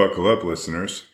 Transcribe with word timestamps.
Buckle 0.00 0.28
up, 0.28 0.42
listeners. 0.44 1.04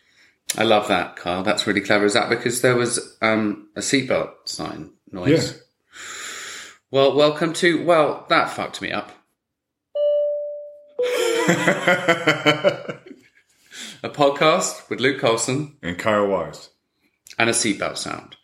I 0.57 0.63
love 0.63 0.87
that, 0.87 1.17
Kyle. 1.17 1.43
That's 1.43 1.67
really 1.67 1.81
clever. 1.81 2.05
Is 2.05 2.13
that 2.13 2.29
because 2.29 2.61
there 2.63 2.77
was 2.77 3.19
um, 3.21 3.67
a 3.75 3.81
seatbelt 3.81 4.31
sign 4.45 4.91
noise? 5.11 5.57
Yeah. 5.57 5.59
Well, 6.93 7.17
welcome 7.17 7.53
to. 7.55 7.85
Well, 7.85 8.25
that 8.29 8.49
fucked 8.49 8.81
me 8.81 8.93
up. 8.93 9.11
A 14.05 14.09
podcast 14.09 14.89
with 14.89 15.01
Luke 15.01 15.19
Colson 15.21 15.79
and 15.83 15.99
Kyle 15.99 16.29
Wise. 16.29 16.71
and 17.41 17.51
a 17.51 17.53
seatbelt 17.53 17.97
sound. 17.97 18.37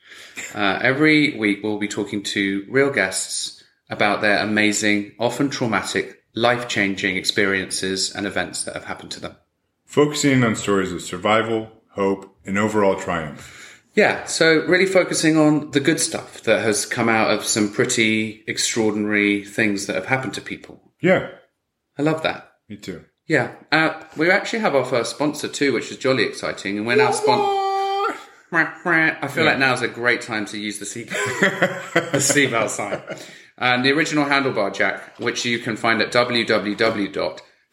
Uh, 0.56 0.80
every 0.82 1.38
week, 1.38 1.61
we'll 1.62 1.79
be 1.79 1.86
talking 1.86 2.20
to 2.24 2.66
real 2.68 2.90
guests 2.90 3.62
about 3.88 4.22
their 4.22 4.38
amazing, 4.38 5.12
often 5.20 5.50
traumatic, 5.50 6.24
life 6.34 6.66
changing 6.66 7.16
experiences 7.16 8.12
and 8.12 8.27
events 8.27 8.64
that 8.64 8.74
have 8.74 8.86
happened 8.86 9.12
to 9.12 9.20
them. 9.20 9.36
Focusing 9.92 10.42
on 10.42 10.56
stories 10.56 10.91
of 10.91 11.02
survival, 11.02 11.70
hope, 11.91 12.34
and 12.46 12.56
overall 12.56 12.96
triumph. 12.98 13.84
Yeah, 13.92 14.24
so 14.24 14.64
really 14.64 14.87
focusing 14.87 15.37
on 15.37 15.73
the 15.73 15.80
good 15.80 16.00
stuff 16.00 16.42
that 16.45 16.62
has 16.62 16.87
come 16.87 17.10
out 17.10 17.30
of 17.30 17.45
some 17.45 17.70
pretty 17.70 18.42
extraordinary 18.47 19.45
things 19.45 19.84
that 19.84 19.97
have 19.97 20.06
happened 20.06 20.33
to 20.33 20.41
people. 20.41 20.80
Yeah, 21.02 21.28
I 21.98 22.02
love 22.05 22.23
that. 22.23 22.52
me 22.70 22.78
too. 22.78 23.05
Yeah, 23.27 23.52
uh, 23.70 24.02
we 24.16 24.30
actually 24.30 24.60
have 24.60 24.74
our 24.74 24.86
first 24.86 25.10
sponsor 25.10 25.47
too, 25.47 25.74
which 25.74 25.91
is 25.91 25.98
jolly 25.98 26.24
exciting. 26.24 26.78
And 26.78 26.86
we're 26.86 26.97
now 26.97 27.11
spon- 27.11 27.41
I 28.50 29.28
feel 29.28 29.45
like 29.45 29.59
now's 29.59 29.83
a 29.83 29.88
great 29.88 30.22
time 30.22 30.47
to 30.47 30.59
use 30.59 30.78
the 30.78 30.86
seat 30.86 31.11
the 31.11 32.19
seatbelt 32.19 32.70
sign. 32.70 33.02
And 33.59 33.84
the 33.84 33.92
original 33.92 34.24
handlebar 34.24 34.74
jack, 34.74 35.19
which 35.19 35.45
you 35.45 35.59
can 35.59 35.77
find 35.77 36.00
at 36.00 36.11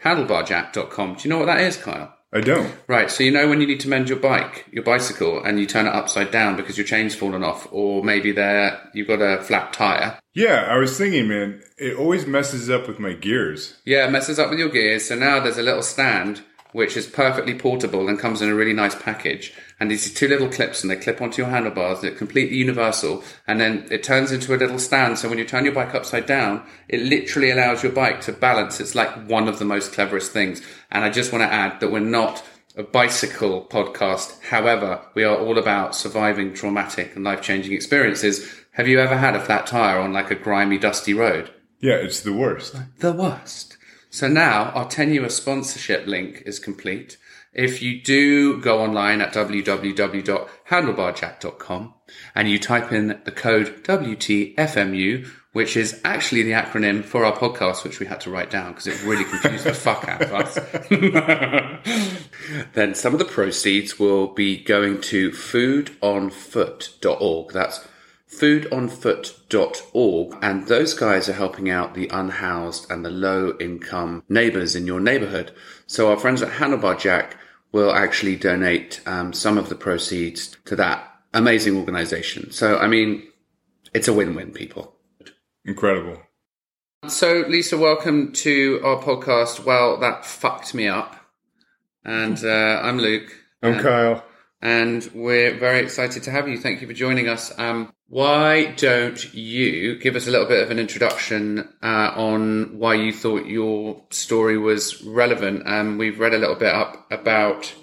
www.handlebarjack.com. 0.03 1.15
Do 1.15 1.23
you 1.23 1.29
know 1.29 1.39
what 1.39 1.45
that 1.45 1.61
is, 1.61 1.77
Kyle? 1.77 2.15
I 2.31 2.41
don't. 2.41 2.71
Right, 2.87 3.09
so 3.09 3.23
you 3.23 3.31
know 3.31 3.49
when 3.49 3.59
you 3.59 3.65
need 3.65 3.79
to 3.79 3.89
mend 3.89 4.07
your 4.07 4.19
bike, 4.19 4.67
your 4.71 4.83
bicycle, 4.83 5.43
and 5.43 5.59
you 5.59 5.65
turn 5.65 5.87
it 5.87 5.93
upside 5.95 6.29
down 6.29 6.55
because 6.55 6.77
your 6.77 6.85
chain's 6.85 7.15
fallen 7.15 7.43
off, 7.43 7.67
or 7.71 8.03
maybe 8.03 8.31
there 8.31 8.79
you've 8.93 9.07
got 9.07 9.21
a 9.21 9.41
flat 9.41 9.73
tire. 9.73 10.19
Yeah, 10.35 10.67
I 10.69 10.77
was 10.77 10.95
thinking, 10.95 11.27
man, 11.27 11.63
it 11.77 11.97
always 11.97 12.27
messes 12.27 12.69
up 12.69 12.87
with 12.87 12.99
my 12.99 13.13
gears. 13.13 13.77
Yeah, 13.83 14.07
it 14.07 14.11
messes 14.11 14.37
up 14.37 14.51
with 14.51 14.59
your 14.59 14.69
gears. 14.69 15.07
So 15.07 15.15
now 15.15 15.39
there's 15.39 15.57
a 15.57 15.63
little 15.63 15.81
stand 15.81 16.43
which 16.71 16.95
is 16.95 17.07
perfectly 17.07 17.55
portable 17.57 18.07
and 18.07 18.19
comes 18.19 18.43
in 18.43 18.49
a 18.49 18.55
really 18.55 18.73
nice 18.73 18.93
package. 18.93 19.53
And 19.79 19.89
these 19.89 20.13
two 20.13 20.27
little 20.27 20.49
clips 20.49 20.81
and 20.81 20.91
they 20.91 20.97
clip 20.97 21.21
onto 21.21 21.41
your 21.41 21.49
handlebars. 21.49 22.01
They're 22.01 22.11
completely 22.11 22.57
universal. 22.57 23.23
And 23.47 23.61
then 23.61 23.87
it 23.89 24.03
turns 24.03 24.31
into 24.31 24.53
a 24.53 24.57
little 24.57 24.79
stand. 24.79 25.17
So 25.17 25.29
when 25.29 25.37
you 25.37 25.45
turn 25.45 25.63
your 25.63 25.73
bike 25.73 25.95
upside 25.95 26.25
down, 26.25 26.65
it 26.89 27.01
literally 27.01 27.51
allows 27.51 27.81
your 27.81 27.93
bike 27.93 28.21
to 28.21 28.33
balance. 28.33 28.79
It's 28.79 28.95
like 28.95 29.27
one 29.27 29.47
of 29.47 29.57
the 29.59 29.65
most 29.65 29.93
cleverest 29.93 30.31
things. 30.31 30.61
And 30.91 31.03
I 31.03 31.09
just 31.09 31.31
want 31.31 31.43
to 31.43 31.53
add 31.53 31.79
that 31.79 31.91
we're 31.91 31.99
not 31.99 32.43
a 32.75 32.83
bicycle 32.83 33.65
podcast. 33.69 34.41
However, 34.43 35.01
we 35.13 35.23
are 35.23 35.37
all 35.37 35.57
about 35.57 35.95
surviving 35.95 36.53
traumatic 36.53 37.15
and 37.15 37.23
life 37.23 37.41
changing 37.41 37.73
experiences. 37.73 38.49
Have 38.71 38.87
you 38.87 38.99
ever 38.99 39.17
had 39.17 39.35
a 39.35 39.43
flat 39.43 39.65
tire 39.67 39.99
on 39.99 40.13
like 40.13 40.31
a 40.31 40.35
grimy, 40.35 40.77
dusty 40.77 41.13
road? 41.13 41.51
Yeah, 41.79 41.95
it's 41.95 42.21
the 42.21 42.33
worst. 42.33 42.75
the 42.99 43.13
worst. 43.13 43.77
So 44.09 44.27
now 44.27 44.71
our 44.71 44.87
tenuous 44.87 45.37
sponsorship 45.37 46.07
link 46.07 46.43
is 46.45 46.59
complete. 46.59 47.17
If 47.53 47.81
you 47.81 48.01
do 48.01 48.59
go 48.61 48.81
online 48.81 49.21
at 49.21 49.33
www.handlebarjack.com 49.33 51.93
and 52.35 52.49
you 52.49 52.59
type 52.59 52.91
in 52.91 53.19
the 53.23 53.31
code 53.31 53.83
WTFMU, 53.83 55.27
which 55.51 55.75
is 55.75 55.99
actually 56.03 56.43
the 56.43 56.51
acronym 56.51 57.03
for 57.03 57.25
our 57.25 57.35
podcast, 57.35 57.83
which 57.83 57.99
we 57.99 58.05
had 58.05 58.21
to 58.21 58.29
write 58.29 58.51
down 58.51 58.73
because 58.73 58.85
it 58.85 59.03
really 59.03 59.25
confused 59.25 59.63
the 59.63 59.73
fuck 59.73 60.07
out 60.07 60.21
of 60.21 60.31
us. 60.31 60.59
then 62.73 62.93
some 62.93 63.13
of 63.13 63.19
the 63.19 63.25
proceeds 63.25 63.97
will 63.97 64.27
be 64.27 64.63
going 64.63 65.01
to 65.01 65.31
foodonfoot.org. 65.31 67.51
That's 67.51 67.87
foodonfoot.org 68.29 70.37
and 70.43 70.67
those 70.67 70.93
guys 70.93 71.27
are 71.27 71.33
helping 71.33 71.71
out 71.71 71.95
the 71.95 72.07
unhoused 72.09 72.85
and 72.91 73.03
the 73.03 73.09
low 73.09 73.57
income 73.59 74.21
neighbors 74.29 74.75
in 74.75 74.85
your 74.85 74.99
neighborhood. 74.99 75.51
So 75.87 76.11
our 76.11 76.17
friends 76.17 76.43
at 76.43 76.51
Handlebar 76.51 76.99
Jack 76.99 77.37
will 77.71 77.93
actually 77.93 78.35
donate 78.35 79.01
um, 79.05 79.33
some 79.33 79.57
of 79.57 79.69
the 79.69 79.75
proceeds 79.75 80.55
to 80.65 80.75
that 80.75 81.05
amazing 81.33 81.77
organization. 81.77 82.51
So, 82.51 82.77
I 82.77 82.87
mean, 82.87 83.27
it's 83.93 84.07
a 84.07 84.13
win-win, 84.13 84.51
people. 84.51 84.95
Incredible. 85.65 86.21
So, 87.07 87.45
Lisa, 87.47 87.77
welcome 87.77 88.31
to 88.33 88.81
our 88.83 89.01
podcast. 89.01 89.63
Well, 89.65 89.97
that 89.99 90.25
fucked 90.25 90.73
me 90.73 90.87
up. 90.87 91.15
And 92.03 92.43
uh, 92.43 92.81
I'm 92.81 92.97
Luke. 92.97 93.31
I'm 93.61 93.73
And- 93.73 93.81
Kyle. 93.81 94.23
And 94.61 95.09
we're 95.13 95.57
very 95.57 95.79
excited 95.79 96.23
to 96.23 96.31
have 96.31 96.47
you. 96.47 96.57
Thank 96.57 96.81
you 96.81 96.87
for 96.87 96.93
joining 96.93 97.27
us. 97.27 97.57
Um, 97.57 97.93
why 98.07 98.71
don't 98.71 99.33
you 99.33 99.99
give 99.99 100.15
us 100.15 100.27
a 100.27 100.31
little 100.31 100.47
bit 100.47 100.63
of 100.63 100.71
an 100.71 100.79
introduction 100.79 101.59
uh, 101.81 102.11
on 102.15 102.79
why 102.79 102.95
you 102.95 103.13
thought 103.13 103.45
your 103.45 104.03
story 104.09 104.57
was 104.57 105.03
relevant? 105.03 105.63
Um, 105.65 105.97
we've 105.97 106.19
read 106.19 106.33
a 106.33 106.37
little 106.37 106.55
bit 106.55 106.73
up 106.73 107.09
about 107.11 107.73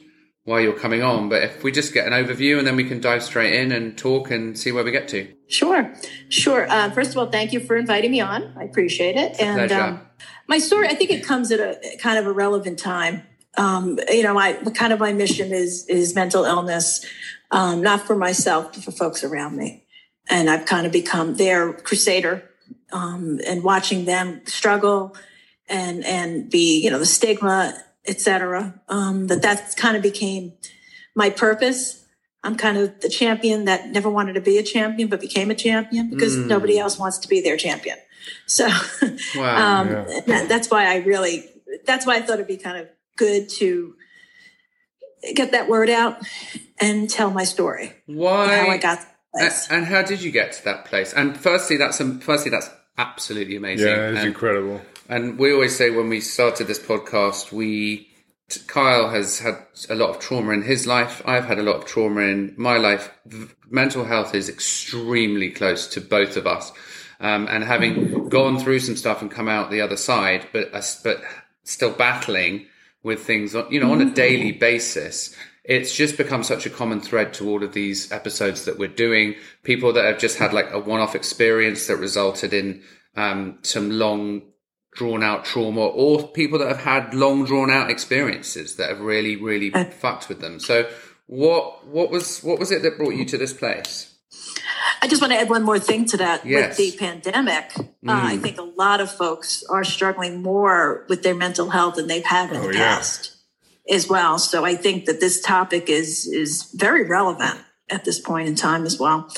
why 0.44 0.60
you're 0.60 0.78
coming 0.78 1.02
on, 1.02 1.28
but 1.28 1.42
if 1.42 1.64
we 1.64 1.72
just 1.72 1.94
get 1.94 2.06
an 2.06 2.12
overview 2.12 2.58
and 2.58 2.66
then 2.66 2.76
we 2.76 2.84
can 2.84 3.00
dive 3.00 3.22
straight 3.22 3.54
in 3.54 3.72
and 3.72 3.96
talk 3.96 4.30
and 4.30 4.58
see 4.58 4.70
where 4.70 4.84
we 4.84 4.90
get 4.90 5.08
to. 5.08 5.32
Sure, 5.48 5.92
sure. 6.28 6.68
Uh, 6.70 6.90
first 6.90 7.10
of 7.12 7.18
all, 7.18 7.26
thank 7.30 7.52
you 7.52 7.60
for 7.60 7.76
inviting 7.76 8.10
me 8.10 8.20
on. 8.20 8.54
I 8.56 8.64
appreciate 8.64 9.16
it. 9.16 9.40
And 9.40 9.72
um, 9.72 10.00
my 10.48 10.58
story, 10.58 10.88
I 10.88 10.94
think 10.94 11.10
it 11.10 11.24
comes 11.24 11.50
at 11.50 11.60
a 11.60 11.96
kind 11.98 12.18
of 12.18 12.26
a 12.26 12.32
relevant 12.32 12.78
time. 12.78 13.22
Um, 13.56 13.98
you 14.10 14.22
know, 14.22 14.34
my 14.34 14.52
kind 14.74 14.92
of 14.92 15.00
my 15.00 15.12
mission 15.12 15.52
is 15.52 15.86
is 15.88 16.14
mental 16.14 16.44
illness, 16.44 17.04
um, 17.50 17.82
not 17.82 18.02
for 18.06 18.16
myself, 18.16 18.72
but 18.74 18.84
for 18.84 18.92
folks 18.92 19.24
around 19.24 19.56
me. 19.56 19.84
And 20.28 20.50
I've 20.50 20.66
kind 20.66 20.86
of 20.86 20.92
become 20.92 21.36
their 21.36 21.72
crusader, 21.72 22.42
um, 22.92 23.40
and 23.46 23.62
watching 23.62 24.04
them 24.04 24.42
struggle 24.46 25.16
and 25.68 26.04
and 26.04 26.50
be, 26.50 26.82
you 26.82 26.90
know, 26.90 26.98
the 26.98 27.06
stigma, 27.06 27.74
et 28.06 28.20
cetera. 28.20 28.80
Um, 28.88 29.26
that 29.28 29.42
that 29.42 29.74
kind 29.76 29.96
of 29.96 30.02
became 30.02 30.52
my 31.14 31.30
purpose. 31.30 32.04
I'm 32.44 32.56
kind 32.56 32.76
of 32.78 33.00
the 33.00 33.08
champion 33.08 33.64
that 33.64 33.88
never 33.88 34.08
wanted 34.10 34.34
to 34.34 34.40
be 34.40 34.58
a 34.58 34.62
champion, 34.62 35.08
but 35.08 35.20
became 35.20 35.50
a 35.50 35.54
champion 35.54 36.10
because 36.10 36.36
Mm. 36.36 36.46
nobody 36.46 36.78
else 36.78 36.96
wants 36.98 37.18
to 37.18 37.28
be 37.28 37.40
their 37.40 37.56
champion. 37.56 37.96
So 38.46 38.68
Wow. 39.36 39.80
um, 39.80 39.88
Yeah. 39.90 40.20
that- 40.26 40.48
that's 40.48 40.70
why 40.70 40.86
I 40.86 40.96
really, 40.98 41.48
that's 41.86 42.06
why 42.06 42.16
I 42.16 42.20
thought 42.20 42.34
it'd 42.34 42.46
be 42.46 42.56
kind 42.56 42.76
of 42.78 42.88
good 43.16 43.48
to 43.58 43.94
get 45.34 45.52
that 45.52 45.68
word 45.68 45.90
out 45.90 46.18
and 46.78 47.08
tell 47.10 47.30
my 47.30 47.44
story, 47.44 47.92
why? 48.06 48.54
how 48.56 48.68
I 48.70 48.78
got 48.78 49.00
to 49.00 49.06
this. 49.34 49.66
and 49.70 49.84
how 49.84 50.02
did 50.02 50.22
you 50.22 50.30
get 50.30 50.52
to 50.52 50.64
that 50.64 50.84
place? 50.84 51.12
And 51.12 51.36
firstly, 51.36 51.76
that's 51.76 52.00
um, 52.00 52.20
firstly 52.20 52.50
that's 52.50 52.70
absolutely 52.98 53.56
amazing. 53.56 53.88
Yeah, 53.88 54.10
it's 54.10 54.18
And- 54.20 54.28
incredible. 54.28 54.80
And 55.08 55.38
we 55.38 55.52
always 55.52 55.76
say 55.76 55.90
when 55.90 56.08
we 56.08 56.20
started 56.20 56.66
this 56.66 56.80
podcast, 56.80 57.52
we 57.52 58.08
Kyle 58.66 59.08
has 59.10 59.38
had 59.40 59.54
a 59.88 59.94
lot 59.94 60.10
of 60.10 60.18
trauma 60.20 60.52
in 60.52 60.62
his 60.62 60.86
life. 60.86 61.22
I've 61.24 61.44
had 61.46 61.58
a 61.58 61.62
lot 61.62 61.76
of 61.76 61.84
trauma 61.84 62.22
in 62.22 62.54
my 62.56 62.76
life. 62.76 63.10
Mental 63.68 64.04
health 64.04 64.34
is 64.34 64.48
extremely 64.48 65.50
close 65.50 65.86
to 65.88 66.00
both 66.00 66.36
of 66.36 66.46
us. 66.46 66.72
Um, 67.20 67.46
and 67.48 67.64
having 67.64 68.28
gone 68.28 68.58
through 68.58 68.80
some 68.80 68.94
stuff 68.96 69.22
and 69.22 69.30
come 69.30 69.48
out 69.48 69.70
the 69.70 69.80
other 69.80 69.96
side, 69.96 70.46
but 70.52 70.72
us- 70.74 71.00
but 71.02 71.22
still 71.64 71.90
battling 71.92 72.66
with 73.06 73.24
things, 73.24 73.54
on, 73.54 73.70
you 73.70 73.80
know, 73.80 73.92
on 73.92 74.02
a 74.02 74.10
daily 74.10 74.52
basis. 74.52 75.34
It's 75.64 75.94
just 75.94 76.16
become 76.16 76.42
such 76.42 76.66
a 76.66 76.70
common 76.70 77.00
thread 77.00 77.32
to 77.34 77.48
all 77.48 77.62
of 77.62 77.72
these 77.72 78.12
episodes 78.12 78.66
that 78.66 78.78
we're 78.78 78.88
doing. 79.06 79.34
People 79.62 79.92
that 79.94 80.04
have 80.04 80.18
just 80.18 80.38
had 80.38 80.52
like 80.52 80.70
a 80.72 80.78
one-off 80.78 81.14
experience 81.14 81.86
that 81.86 81.96
resulted 81.96 82.52
in 82.52 82.82
um, 83.16 83.58
some 83.62 83.90
long 83.90 84.42
drawn 84.96 85.22
out 85.22 85.44
trauma 85.44 85.80
or 85.80 86.28
people 86.28 86.58
that 86.58 86.68
have 86.68 86.82
had 86.82 87.14
long 87.14 87.44
drawn 87.44 87.70
out 87.70 87.90
experiences 87.90 88.76
that 88.76 88.88
have 88.88 89.00
really 89.00 89.36
really 89.36 89.72
Uh, 89.74 89.84
fucked 89.84 90.26
with 90.28 90.40
them 90.40 90.58
so 90.58 90.88
what 91.26 91.86
what 91.86 92.10
was 92.10 92.42
what 92.42 92.58
was 92.58 92.70
it 92.72 92.80
that 92.82 92.96
brought 92.96 93.14
you 93.14 93.26
to 93.26 93.36
this 93.36 93.52
place 93.52 94.15
I 95.02 95.08
just 95.08 95.20
want 95.20 95.32
to 95.32 95.38
add 95.38 95.48
one 95.48 95.62
more 95.62 95.78
thing 95.78 96.04
to 96.06 96.16
that. 96.18 96.44
Yes. 96.46 96.78
With 96.78 96.92
the 96.92 96.98
pandemic, 96.98 97.72
uh, 97.78 97.82
I 98.06 98.36
think 98.38 98.58
a 98.58 98.62
lot 98.62 99.00
of 99.00 99.10
folks 99.10 99.62
are 99.68 99.84
struggling 99.84 100.42
more 100.42 101.04
with 101.08 101.22
their 101.22 101.34
mental 101.34 101.70
health 101.70 101.96
than 101.96 102.06
they've 102.06 102.24
had 102.24 102.50
in 102.50 102.56
Oh, 102.56 102.66
the 102.68 102.74
yeah. 102.74 102.96
past 102.96 103.36
as 103.88 104.08
well. 104.08 104.38
So 104.38 104.64
I 104.64 104.74
think 104.74 105.04
that 105.06 105.20
this 105.20 105.40
topic 105.40 105.88
is 105.88 106.26
is 106.26 106.72
very 106.74 107.04
relevant 107.04 107.60
at 107.88 108.04
this 108.04 108.18
point 108.20 108.48
in 108.48 108.54
time 108.56 108.84
as 108.84 108.98
well. 108.98 109.28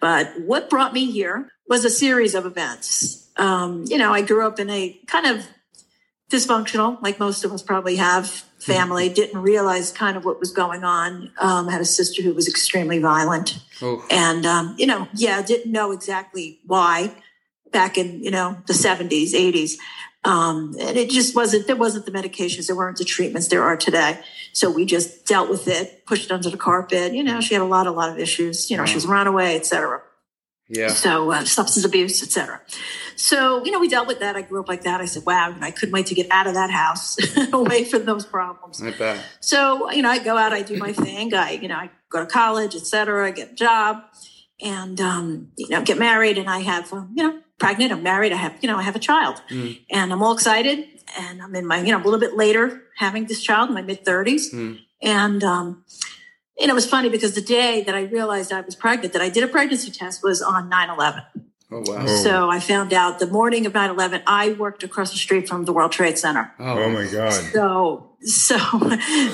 But 0.00 0.32
what 0.40 0.68
brought 0.68 0.92
me 0.92 1.10
here 1.10 1.50
was 1.68 1.84
a 1.84 1.90
series 1.90 2.34
of 2.34 2.44
events. 2.46 3.28
Um, 3.36 3.84
you 3.86 3.96
know, 3.98 4.12
I 4.12 4.22
grew 4.22 4.44
up 4.46 4.58
in 4.58 4.68
a 4.68 4.98
kind 5.06 5.26
of 5.26 5.46
dysfunctional, 6.30 7.00
like 7.02 7.20
most 7.20 7.44
of 7.44 7.52
us 7.52 7.62
probably 7.62 7.96
have, 7.96 8.44
family. 8.64 9.08
Didn't 9.08 9.40
realize 9.40 9.90
kind 9.92 10.16
of 10.16 10.24
what 10.24 10.38
was 10.40 10.52
going 10.52 10.84
on. 10.84 11.32
Um, 11.40 11.68
had 11.68 11.80
a 11.80 11.86
sister 11.86 12.22
who 12.22 12.32
was 12.34 12.48
extremely 12.48 12.98
violent 12.98 13.58
oh 13.82 14.04
and 14.10 14.46
um, 14.46 14.74
you 14.78 14.86
know 14.86 15.08
yeah 15.14 15.42
didn't 15.42 15.70
know 15.70 15.92
exactly 15.92 16.60
why 16.66 17.12
back 17.72 17.98
in 17.98 18.22
you 18.22 18.30
know 18.30 18.56
the 18.66 18.72
70s 18.72 19.32
80s 19.32 19.78
Um, 20.24 20.76
and 20.78 20.96
it 20.96 21.10
just 21.10 21.34
wasn't, 21.34 21.66
there 21.66 21.74
wasn't 21.74 22.06
the 22.06 22.12
medications, 22.12 22.68
there 22.68 22.76
weren't 22.76 22.96
the 22.96 23.04
treatments 23.04 23.48
there 23.48 23.64
are 23.64 23.76
today. 23.76 24.20
So 24.52 24.70
we 24.70 24.84
just 24.84 25.26
dealt 25.26 25.50
with 25.50 25.66
it, 25.66 26.06
pushed 26.06 26.26
it 26.26 26.30
under 26.30 26.48
the 26.48 26.56
carpet. 26.56 27.12
You 27.12 27.24
know, 27.24 27.40
she 27.40 27.54
had 27.54 27.62
a 27.62 27.66
lot, 27.66 27.88
a 27.88 27.90
lot 27.90 28.08
of 28.08 28.18
issues. 28.18 28.70
You 28.70 28.76
know, 28.76 28.84
she 28.84 28.94
was 28.94 29.04
a 29.04 29.08
runaway, 29.08 29.56
etc. 29.56 30.00
Yeah. 30.68 30.88
So 30.88 31.32
uh, 31.32 31.44
substance 31.44 31.84
abuse, 31.84 32.22
et 32.22 32.30
cetera. 32.30 32.60
So, 33.16 33.64
you 33.64 33.70
know, 33.70 33.78
we 33.78 33.88
dealt 33.88 34.06
with 34.06 34.20
that. 34.20 34.36
I 34.36 34.42
grew 34.42 34.60
up 34.60 34.68
like 34.68 34.82
that. 34.82 35.00
I 35.00 35.04
said, 35.06 35.24
wow, 35.26 35.54
I 35.60 35.70
couldn't 35.70 35.92
wait 35.92 36.06
to 36.06 36.14
get 36.14 36.26
out 36.30 36.46
of 36.46 36.54
that 36.54 36.70
house, 36.70 37.16
away 37.52 37.84
from 37.84 38.04
those 38.04 38.24
problems. 38.26 38.82
I 38.82 38.90
bet. 38.92 39.24
So, 39.40 39.90
you 39.90 40.02
know, 40.02 40.10
I 40.10 40.18
go 40.18 40.36
out, 40.36 40.52
I 40.52 40.62
do 40.62 40.76
my 40.76 40.92
thing. 40.92 41.34
I, 41.34 41.52
you 41.52 41.68
know, 41.68 41.76
I 41.76 41.90
go 42.10 42.20
to 42.20 42.26
college, 42.26 42.74
et 42.74 42.86
cetera. 42.86 43.26
I 43.26 43.30
get 43.30 43.52
a 43.52 43.54
job 43.54 44.02
and, 44.60 45.00
um, 45.00 45.52
you 45.56 45.68
know, 45.68 45.82
get 45.82 45.98
married 45.98 46.38
and 46.38 46.48
I 46.48 46.60
have, 46.60 46.92
um, 46.92 47.12
you 47.14 47.22
know, 47.22 47.40
pregnant. 47.58 47.92
I'm 47.92 48.02
married. 48.02 48.32
I 48.32 48.36
have, 48.36 48.58
you 48.60 48.68
know, 48.68 48.76
I 48.76 48.82
have 48.82 48.96
a 48.96 49.00
child 49.00 49.40
Mm. 49.50 49.78
and 49.90 50.12
I'm 50.12 50.22
all 50.22 50.32
excited 50.32 50.84
and 51.18 51.42
I'm 51.42 51.54
in 51.54 51.66
my, 51.66 51.80
you 51.80 51.92
know, 51.92 51.98
a 52.02 52.04
little 52.04 52.20
bit 52.20 52.34
later 52.36 52.82
having 52.98 53.26
this 53.26 53.42
child 53.42 53.68
in 53.68 53.74
my 53.74 53.82
mid 53.82 54.04
thirties. 54.04 54.52
Mm. 54.52 54.78
And, 55.02 55.42
um, 55.44 55.84
you 56.58 56.66
know, 56.66 56.74
it 56.74 56.76
was 56.76 56.88
funny 56.88 57.08
because 57.08 57.34
the 57.34 57.40
day 57.42 57.82
that 57.82 57.94
I 57.94 58.02
realized 58.02 58.52
I 58.52 58.60
was 58.60 58.76
pregnant, 58.76 59.12
that 59.14 59.22
I 59.22 59.28
did 59.30 59.42
a 59.42 59.48
pregnancy 59.48 59.90
test 59.90 60.22
was 60.22 60.42
on 60.42 60.68
9 60.68 60.90
11. 60.90 61.22
Oh 61.72 61.80
wow. 61.80 62.04
Oh. 62.06 62.22
So 62.22 62.50
I 62.50 62.60
found 62.60 62.92
out 62.92 63.18
the 63.18 63.26
morning 63.26 63.66
of 63.66 63.74
9 63.74 63.90
11, 63.90 64.22
I 64.26 64.52
worked 64.52 64.82
across 64.82 65.10
the 65.10 65.18
street 65.18 65.48
from 65.48 65.64
the 65.64 65.72
World 65.72 65.92
Trade 65.92 66.18
Center. 66.18 66.52
Oh 66.58 66.88
my 66.90 67.06
God. 67.06 67.32
So, 67.32 68.10
so, 68.20 68.56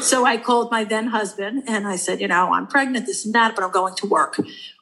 so 0.01 0.25
I 0.25 0.37
called 0.37 0.71
my 0.71 0.85
then 0.85 1.09
husband 1.09 1.65
and 1.67 1.87
I 1.87 1.97
said, 1.97 2.21
you 2.21 2.29
know, 2.29 2.53
I'm 2.55 2.67
pregnant, 2.67 3.07
this 3.07 3.25
and 3.25 3.35
that, 3.35 3.55
but 3.55 3.65
I'm 3.65 3.71
going 3.73 3.95
to 3.97 4.07
work. 4.07 4.39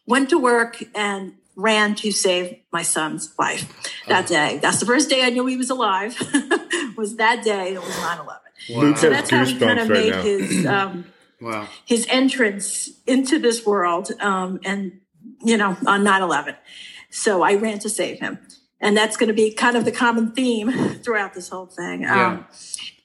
Went 0.07 0.31
to 0.31 0.39
work 0.39 0.83
and 0.95 1.35
ran 1.57 1.95
to 1.97 2.13
save 2.13 2.59
my 2.71 2.83
son's 2.83 3.33
life 3.39 3.73
that 4.09 4.27
day. 4.27 4.59
That's 4.61 4.79
the 4.79 4.87
first 4.87 5.09
day 5.09 5.25
I 5.25 5.31
knew 5.31 5.47
he 5.47 5.57
was 5.57 5.71
alive. 5.71 6.15
was 6.97 7.17
that 7.17 7.43
day. 7.43 7.75
It 7.75 7.81
was 7.81 7.95
9/11. 7.95 8.37
Luke 8.69 8.97
So 8.99 9.11
that's 9.11 9.31
how 9.31 9.45
he 9.45 9.59
kind 9.59 9.79
of 9.79 9.89
made 9.89 10.11
now. 10.11 10.23
his 10.23 10.67
um, 10.77 11.07
Wow. 11.41 11.69
his 11.85 12.07
entrance 12.09 12.91
into 13.07 13.39
this 13.39 13.65
world. 13.67 14.11
Um, 14.21 14.61
and 14.65 15.01
you 15.43 15.57
know, 15.57 15.77
on 15.87 16.05
9/11. 16.05 16.57
So 17.17 17.43
I 17.43 17.55
ran 17.55 17.79
to 17.81 17.89
save 17.89 18.21
him. 18.21 18.39
And 18.79 18.97
that's 18.97 19.17
going 19.17 19.29
to 19.29 19.35
be 19.35 19.51
kind 19.51 19.77
of 19.77 19.85
the 19.85 19.93
common 19.93 20.33
theme 20.33 20.71
throughout 21.03 21.33
this 21.35 21.49
whole 21.49 21.67
thing. 21.67 22.03
Yeah. 22.03 22.27
Um, 22.29 22.47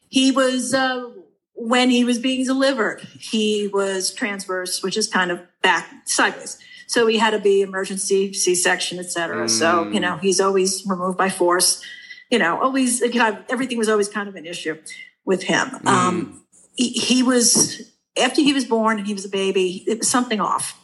he 0.10 0.32
was, 0.32 0.74
uh, 0.74 1.10
when 1.54 1.90
he 1.90 2.04
was 2.04 2.20
being 2.20 2.46
delivered, 2.46 3.02
he 3.18 3.70
was 3.70 4.14
transverse, 4.14 4.84
which 4.84 4.98
is 4.98 5.08
kind 5.08 5.32
of 5.32 5.40
back 5.62 5.90
sideways. 6.06 6.60
So 6.88 7.08
he 7.08 7.18
had 7.18 7.30
to 7.30 7.40
be 7.40 7.62
emergency 7.62 8.34
C-section, 8.34 9.00
et 9.00 9.10
cetera. 9.10 9.48
So, 9.48 9.88
you 9.94 10.02
know, 10.02 10.18
he's 10.18 10.42
always 10.42 10.86
removed 10.86 11.18
by 11.18 11.30
force, 11.30 11.82
you 12.30 12.38
know, 12.38 12.62
always, 12.62 13.00
kind 13.00 13.38
of, 13.38 13.46
everything 13.48 13.78
was 13.78 13.88
always 13.88 14.10
kind 14.10 14.28
of 14.28 14.36
an 14.36 14.46
issue 14.46 14.78
with 15.24 15.44
him. 15.44 15.70
Um, 15.86 16.44
he, 16.76 16.90
he 16.90 17.24
was, 17.24 17.94
after 18.22 18.42
he 18.42 18.52
was 18.52 18.66
born 18.66 18.98
and 18.98 19.08
he 19.08 19.14
was 19.14 19.24
a 19.24 19.30
baby, 19.30 19.86
it 19.88 20.00
was 20.00 20.10
something 20.10 20.42
off. 20.42 20.78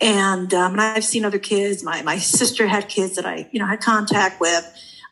And, 0.00 0.52
um, 0.52 0.72
and 0.72 0.80
I've 0.80 1.04
seen 1.04 1.24
other 1.24 1.38
kids. 1.38 1.82
My, 1.82 2.02
my 2.02 2.18
sister 2.18 2.66
had 2.66 2.88
kids 2.88 3.16
that 3.16 3.24
I, 3.26 3.48
you 3.52 3.58
know, 3.58 3.66
had 3.66 3.80
contact 3.80 4.40
with. 4.40 4.64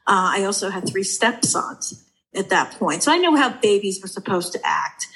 Uh, 0.07 0.37
I 0.37 0.45
also 0.45 0.69
had 0.71 0.87
three 0.87 1.03
stepsons 1.03 2.05
at 2.35 2.51
that 2.51 2.73
point. 2.73 3.03
So 3.03 3.11
I 3.13 3.17
know 3.17 3.35
how 3.37 3.49
babies 3.51 4.03
were 4.03 4.09
supposed 4.09 4.53
to 4.53 4.61
act. 4.63 5.07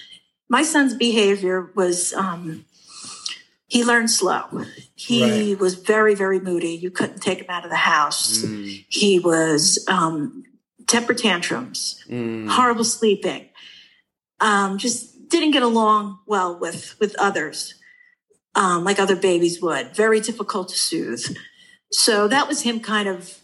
My 0.48 0.62
son's 0.62 0.94
behavior 0.94 1.70
was, 1.74 2.14
um, 2.14 2.64
he 3.66 3.84
learned 3.84 4.10
slow. 4.10 4.64
He 4.94 5.54
was 5.54 5.74
very, 5.74 6.14
very 6.14 6.40
moody. 6.40 6.70
You 6.70 6.90
couldn't 6.90 7.20
take 7.20 7.40
him 7.40 7.46
out 7.50 7.64
of 7.64 7.70
the 7.70 7.76
house. 7.76 8.38
Mm. 8.42 8.84
He 8.88 9.18
was, 9.18 9.84
um, 9.88 10.44
temper 10.86 11.12
tantrums, 11.12 12.02
Mm. 12.08 12.48
horrible 12.48 12.84
sleeping. 12.84 13.50
Um, 14.40 14.78
just 14.78 15.28
didn't 15.28 15.50
get 15.50 15.62
along 15.62 16.18
well 16.26 16.58
with 16.58 16.98
with 16.98 17.14
others, 17.18 17.74
um, 18.58 18.84
like 18.84 18.98
other 18.98 19.16
babies 19.16 19.62
would. 19.62 19.94
Very 19.94 20.20
difficult 20.20 20.68
to 20.70 20.76
soothe. 20.76 21.24
So 21.92 22.28
that 22.28 22.48
was 22.48 22.62
him, 22.62 22.80
kind 22.80 23.08
of 23.08 23.38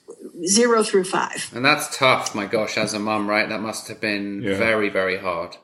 zero 0.45 0.83
through 0.83 1.05
five. 1.05 1.51
And 1.55 1.65
that's 1.65 1.97
tough, 1.97 2.35
my 2.35 2.47
gosh, 2.47 2.77
as 2.77 2.93
a 2.93 2.99
mum, 2.99 3.29
right? 3.29 3.49
That 3.49 3.61
must 3.61 3.89
have 3.89 4.01
been 4.01 4.43
Yeah. 4.43 4.57
very, 4.57 4.89
very 4.91 5.17
hard. 5.19 5.57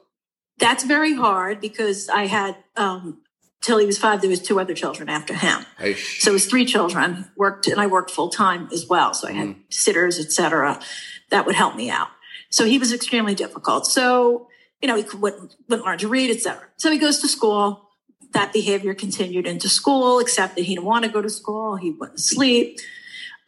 That's 0.58 0.84
very 0.84 1.14
hard 1.14 1.60
because 1.60 2.08
I 2.08 2.26
had 2.26 2.56
um, 2.76 3.22
till 3.60 3.78
he 3.78 3.86
was 3.86 3.98
five. 3.98 4.20
There 4.20 4.30
was 4.30 4.40
two 4.40 4.60
other 4.60 4.74
children 4.74 5.08
after 5.08 5.34
him. 5.34 5.66
Aish. 5.80 6.20
So 6.20 6.30
it 6.30 6.34
was 6.34 6.46
three 6.46 6.64
children. 6.64 7.26
Worked 7.36 7.66
and 7.66 7.80
I 7.80 7.86
worked 7.86 8.10
full 8.10 8.28
time 8.30 8.68
as 8.72 8.86
well. 8.86 9.12
So 9.14 9.28
I 9.28 9.32
had 9.32 9.56
sitters, 9.70 10.18
etc. 10.18 10.78
That 11.30 11.44
would 11.46 11.54
help 11.54 11.76
me 11.76 11.90
out. 11.90 12.08
So 12.50 12.64
he 12.66 12.78
was 12.78 12.92
extremely 12.92 13.34
difficult. 13.34 13.86
So 13.86 14.48
you 14.82 14.88
know 14.88 14.96
he 14.96 15.04
wouldn't, 15.16 15.56
wouldn't 15.68 15.86
learn 15.86 15.98
to 15.98 16.08
read, 16.08 16.30
etc. 16.30 16.60
So 16.76 16.90
he 16.90 16.98
goes 16.98 17.20
to 17.20 17.28
school. 17.28 17.89
That 18.32 18.52
behavior 18.52 18.94
continued 18.94 19.46
into 19.46 19.68
school, 19.68 20.20
except 20.20 20.56
that 20.56 20.62
he 20.62 20.74
didn't 20.74 20.86
want 20.86 21.04
to 21.04 21.10
go 21.10 21.20
to 21.20 21.30
school. 21.30 21.76
He 21.76 21.90
wouldn't 21.90 22.20
sleep. 22.20 22.78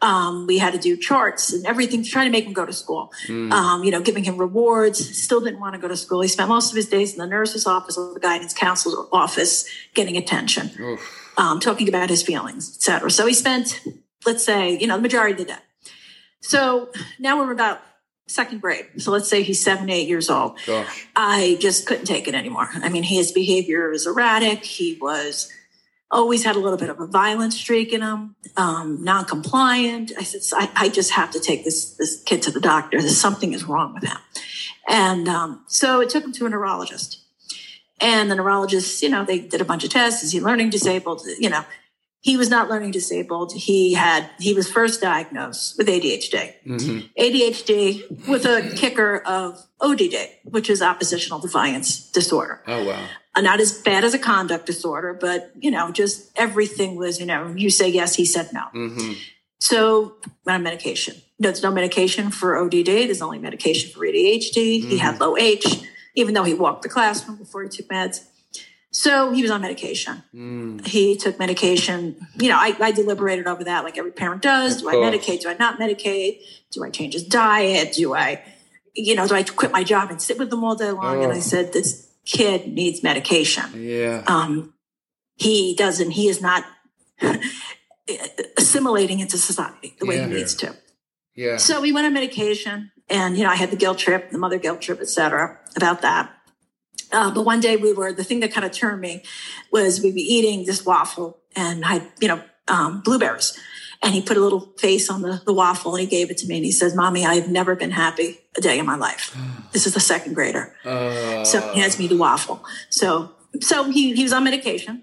Um, 0.00 0.48
we 0.48 0.58
had 0.58 0.72
to 0.72 0.80
do 0.80 0.96
charts 0.96 1.52
and 1.52 1.64
everything 1.64 2.02
to 2.02 2.10
try 2.10 2.24
to 2.24 2.30
make 2.30 2.44
him 2.44 2.52
go 2.52 2.66
to 2.66 2.72
school. 2.72 3.12
Um, 3.52 3.84
you 3.84 3.92
know, 3.92 4.00
giving 4.00 4.24
him 4.24 4.36
rewards. 4.36 4.98
Still 5.22 5.40
didn't 5.40 5.60
want 5.60 5.76
to 5.76 5.80
go 5.80 5.86
to 5.86 5.96
school. 5.96 6.20
He 6.22 6.28
spent 6.28 6.48
most 6.48 6.70
of 6.72 6.76
his 6.76 6.88
days 6.88 7.12
in 7.12 7.18
the 7.18 7.26
nurse's 7.26 7.68
office 7.68 7.96
or 7.96 8.12
the 8.12 8.18
guidance 8.18 8.52
counselor's 8.52 9.06
office, 9.12 9.64
getting 9.94 10.16
attention 10.16 10.98
um, 11.36 11.60
talking 11.60 11.88
about 11.88 12.10
his 12.10 12.22
feelings, 12.22 12.76
et 12.76 12.82
cetera. 12.82 13.10
So 13.10 13.26
he 13.26 13.34
spent, 13.34 13.80
let's 14.26 14.44
say, 14.44 14.76
you 14.76 14.88
know, 14.88 14.96
the 14.96 15.02
majority 15.02 15.32
of 15.32 15.38
the 15.38 15.44
day. 15.44 15.60
So 16.40 16.90
now 17.20 17.38
we're 17.38 17.52
about 17.52 17.80
second 18.32 18.60
grade. 18.60 18.86
So 18.98 19.10
let's 19.10 19.28
say 19.28 19.42
he's 19.42 19.62
seven, 19.62 19.90
eight 19.90 20.08
years 20.08 20.30
old. 20.30 20.58
Gosh. 20.66 21.06
I 21.14 21.56
just 21.60 21.86
couldn't 21.86 22.06
take 22.06 22.28
it 22.28 22.34
anymore. 22.34 22.68
I 22.74 22.88
mean, 22.88 23.02
his 23.02 23.32
behavior 23.32 23.90
was 23.90 24.06
erratic. 24.06 24.64
He 24.64 24.98
was 25.00 25.50
always 26.10 26.44
had 26.44 26.56
a 26.56 26.58
little 26.58 26.78
bit 26.78 26.90
of 26.90 27.00
a 27.00 27.06
violent 27.06 27.54
streak 27.54 27.92
in 27.92 28.02
him, 28.02 28.36
um, 28.56 29.02
non-compliant. 29.02 30.12
I 30.18 30.24
said, 30.24 30.42
I, 30.56 30.70
I 30.84 30.88
just 30.88 31.12
have 31.12 31.30
to 31.32 31.40
take 31.40 31.64
this 31.64 31.94
this 31.96 32.22
kid 32.22 32.42
to 32.42 32.50
the 32.50 32.60
doctor. 32.60 33.00
There's 33.00 33.18
something 33.20 33.52
is 33.52 33.64
wrong 33.64 33.94
with 33.94 34.04
him. 34.04 34.18
And 34.88 35.28
um, 35.28 35.64
so 35.68 36.00
it 36.00 36.10
took 36.10 36.24
him 36.24 36.32
to 36.32 36.46
a 36.46 36.50
neurologist. 36.50 37.20
And 38.00 38.30
the 38.30 38.34
neurologist, 38.34 39.02
you 39.02 39.08
know, 39.08 39.24
they 39.24 39.38
did 39.38 39.60
a 39.60 39.64
bunch 39.64 39.84
of 39.84 39.90
tests. 39.90 40.24
Is 40.24 40.32
he 40.32 40.40
learning 40.40 40.70
disabled? 40.70 41.22
You 41.38 41.50
know, 41.50 41.64
he 42.22 42.36
was 42.36 42.48
not 42.48 42.70
learning 42.70 42.92
disabled. 42.92 43.52
He 43.52 43.94
had, 43.94 44.30
he 44.38 44.54
was 44.54 44.70
first 44.70 45.00
diagnosed 45.00 45.76
with 45.76 45.88
ADHD. 45.88 46.54
hmm 46.64 47.00
ADHD 47.18 48.26
with 48.28 48.44
a 48.46 48.72
kicker 48.76 49.18
of 49.26 49.58
ODD, 49.80 50.14
which 50.44 50.70
is 50.70 50.80
oppositional 50.82 51.40
defiance 51.40 52.10
disorder. 52.12 52.62
Oh, 52.66 52.84
wow. 52.86 53.04
Uh, 53.34 53.40
Not 53.40 53.60
as 53.60 53.72
bad 53.82 54.04
as 54.04 54.14
a 54.14 54.18
conduct 54.20 54.66
disorder, 54.66 55.12
but, 55.20 55.50
you 55.58 55.70
know, 55.70 55.90
just 55.90 56.30
everything 56.36 56.94
was, 56.96 57.18
you 57.18 57.26
know, 57.26 57.52
you 57.56 57.70
say 57.70 57.88
yes, 57.88 58.14
he 58.14 58.24
said 58.24 58.50
no. 58.52 58.62
hmm 58.72 59.12
So 59.58 60.14
on 60.46 60.62
medication. 60.62 61.16
There's 61.40 61.62
no 61.62 61.72
medication 61.72 62.30
for 62.30 62.56
ODD. 62.56 62.86
There's 62.86 63.22
only 63.22 63.40
medication 63.40 63.90
for 63.90 64.06
ADHD. 64.06 64.84
He 64.84 64.98
had 64.98 65.18
low 65.18 65.36
H, 65.36 65.66
even 66.14 66.34
though 66.34 66.44
he 66.44 66.54
walked 66.54 66.82
the 66.82 66.88
classroom 66.88 67.36
before 67.38 67.64
he 67.64 67.68
took 67.68 67.88
meds. 67.88 68.20
So 68.94 69.32
he 69.32 69.40
was 69.42 69.50
on 69.50 69.62
medication. 69.62 70.22
Mm. 70.34 70.86
He 70.86 71.16
took 71.16 71.38
medication. 71.38 72.26
You 72.38 72.50
know, 72.50 72.56
I, 72.58 72.76
I 72.78 72.92
deliberated 72.92 73.46
over 73.46 73.64
that 73.64 73.84
like 73.84 73.96
every 73.96 74.12
parent 74.12 74.42
does. 74.42 74.82
Do 74.82 74.88
I 74.90 74.94
medicate? 74.94 75.40
Do 75.40 75.48
I 75.48 75.54
not 75.54 75.78
medicate? 75.80 76.40
Do 76.70 76.84
I 76.84 76.90
change 76.90 77.14
his 77.14 77.24
diet? 77.24 77.94
Do 77.94 78.14
I, 78.14 78.42
you 78.94 79.14
know, 79.14 79.26
do 79.26 79.34
I 79.34 79.42
quit 79.44 79.72
my 79.72 79.82
job 79.82 80.10
and 80.10 80.20
sit 80.20 80.38
with 80.38 80.52
him 80.52 80.62
all 80.62 80.76
day 80.76 80.90
long? 80.90 81.24
And 81.24 81.32
I 81.32 81.36
Oh. 81.38 81.40
said, 81.40 81.72
this 81.72 82.10
kid 82.26 82.68
needs 82.68 83.02
medication 83.02 83.64
Yeah. 83.74 84.22
um, 84.26 84.74
he 85.36 85.74
doesn't, 85.74 86.10
he 86.12 86.28
is 86.28 86.40
not 86.42 86.64
assimilating 88.58 89.20
into 89.20 89.38
society 89.38 89.94
the 89.98 90.06
way 90.06 90.16
Yeah. 90.16 90.28
he 90.28 90.34
needs 90.34 90.54
to. 90.56 90.76
Yeah. 91.34 91.56
So 91.56 91.80
we 91.80 91.92
went 91.92 92.06
on 92.06 92.12
medication 92.12 92.92
and, 93.08 93.36
you 93.36 93.44
know, 93.44 93.50
I 93.50 93.54
had 93.54 93.70
the 93.70 93.76
guilt 93.76 93.98
trip, 93.98 94.30
the 94.30 94.38
mother 94.38 94.58
guilt 94.58 94.80
trip, 94.82 94.98
et 95.00 95.08
cetera, 95.08 95.58
about 95.76 96.02
that. 96.02 96.30
Uh, 97.12 97.30
but 97.30 97.44
one 97.44 97.60
day 97.60 97.76
we 97.76 97.92
were, 97.92 98.12
the 98.12 98.24
thing 98.24 98.40
that 98.40 98.52
kind 98.52 98.64
of 98.64 98.72
turned 98.72 99.00
me 99.00 99.22
was 99.70 100.02
we'd 100.02 100.14
be 100.14 100.22
eating 100.22 100.64
this 100.64 100.84
waffle 100.84 101.38
and 101.54 101.84
I, 101.84 102.08
you 102.20 102.28
know, 102.28 102.42
um, 102.68 103.02
blueberries. 103.02 103.58
And 104.04 104.14
he 104.14 104.20
put 104.22 104.36
a 104.36 104.40
little 104.40 104.72
face 104.78 105.08
on 105.08 105.22
the, 105.22 105.40
the 105.44 105.52
waffle 105.52 105.92
and 105.94 106.00
he 106.00 106.06
gave 106.06 106.30
it 106.30 106.38
to 106.38 106.46
me 106.48 106.56
and 106.56 106.64
he 106.64 106.72
says, 106.72 106.94
Mommy, 106.96 107.24
I've 107.24 107.48
never 107.48 107.76
been 107.76 107.92
happy 107.92 108.40
a 108.56 108.60
day 108.60 108.78
in 108.78 108.86
my 108.86 108.96
life. 108.96 109.36
This 109.72 109.86
is 109.86 109.94
the 109.94 110.00
second 110.00 110.34
grader. 110.34 110.74
Uh, 110.84 111.44
So 111.44 111.60
he 111.72 111.80
hands 111.80 111.98
me 111.98 112.06
the 112.06 112.16
waffle. 112.16 112.62
So 112.90 113.32
so 113.60 113.90
he, 113.90 114.14
he 114.14 114.22
was 114.22 114.32
on 114.32 114.44
medication. 114.44 115.02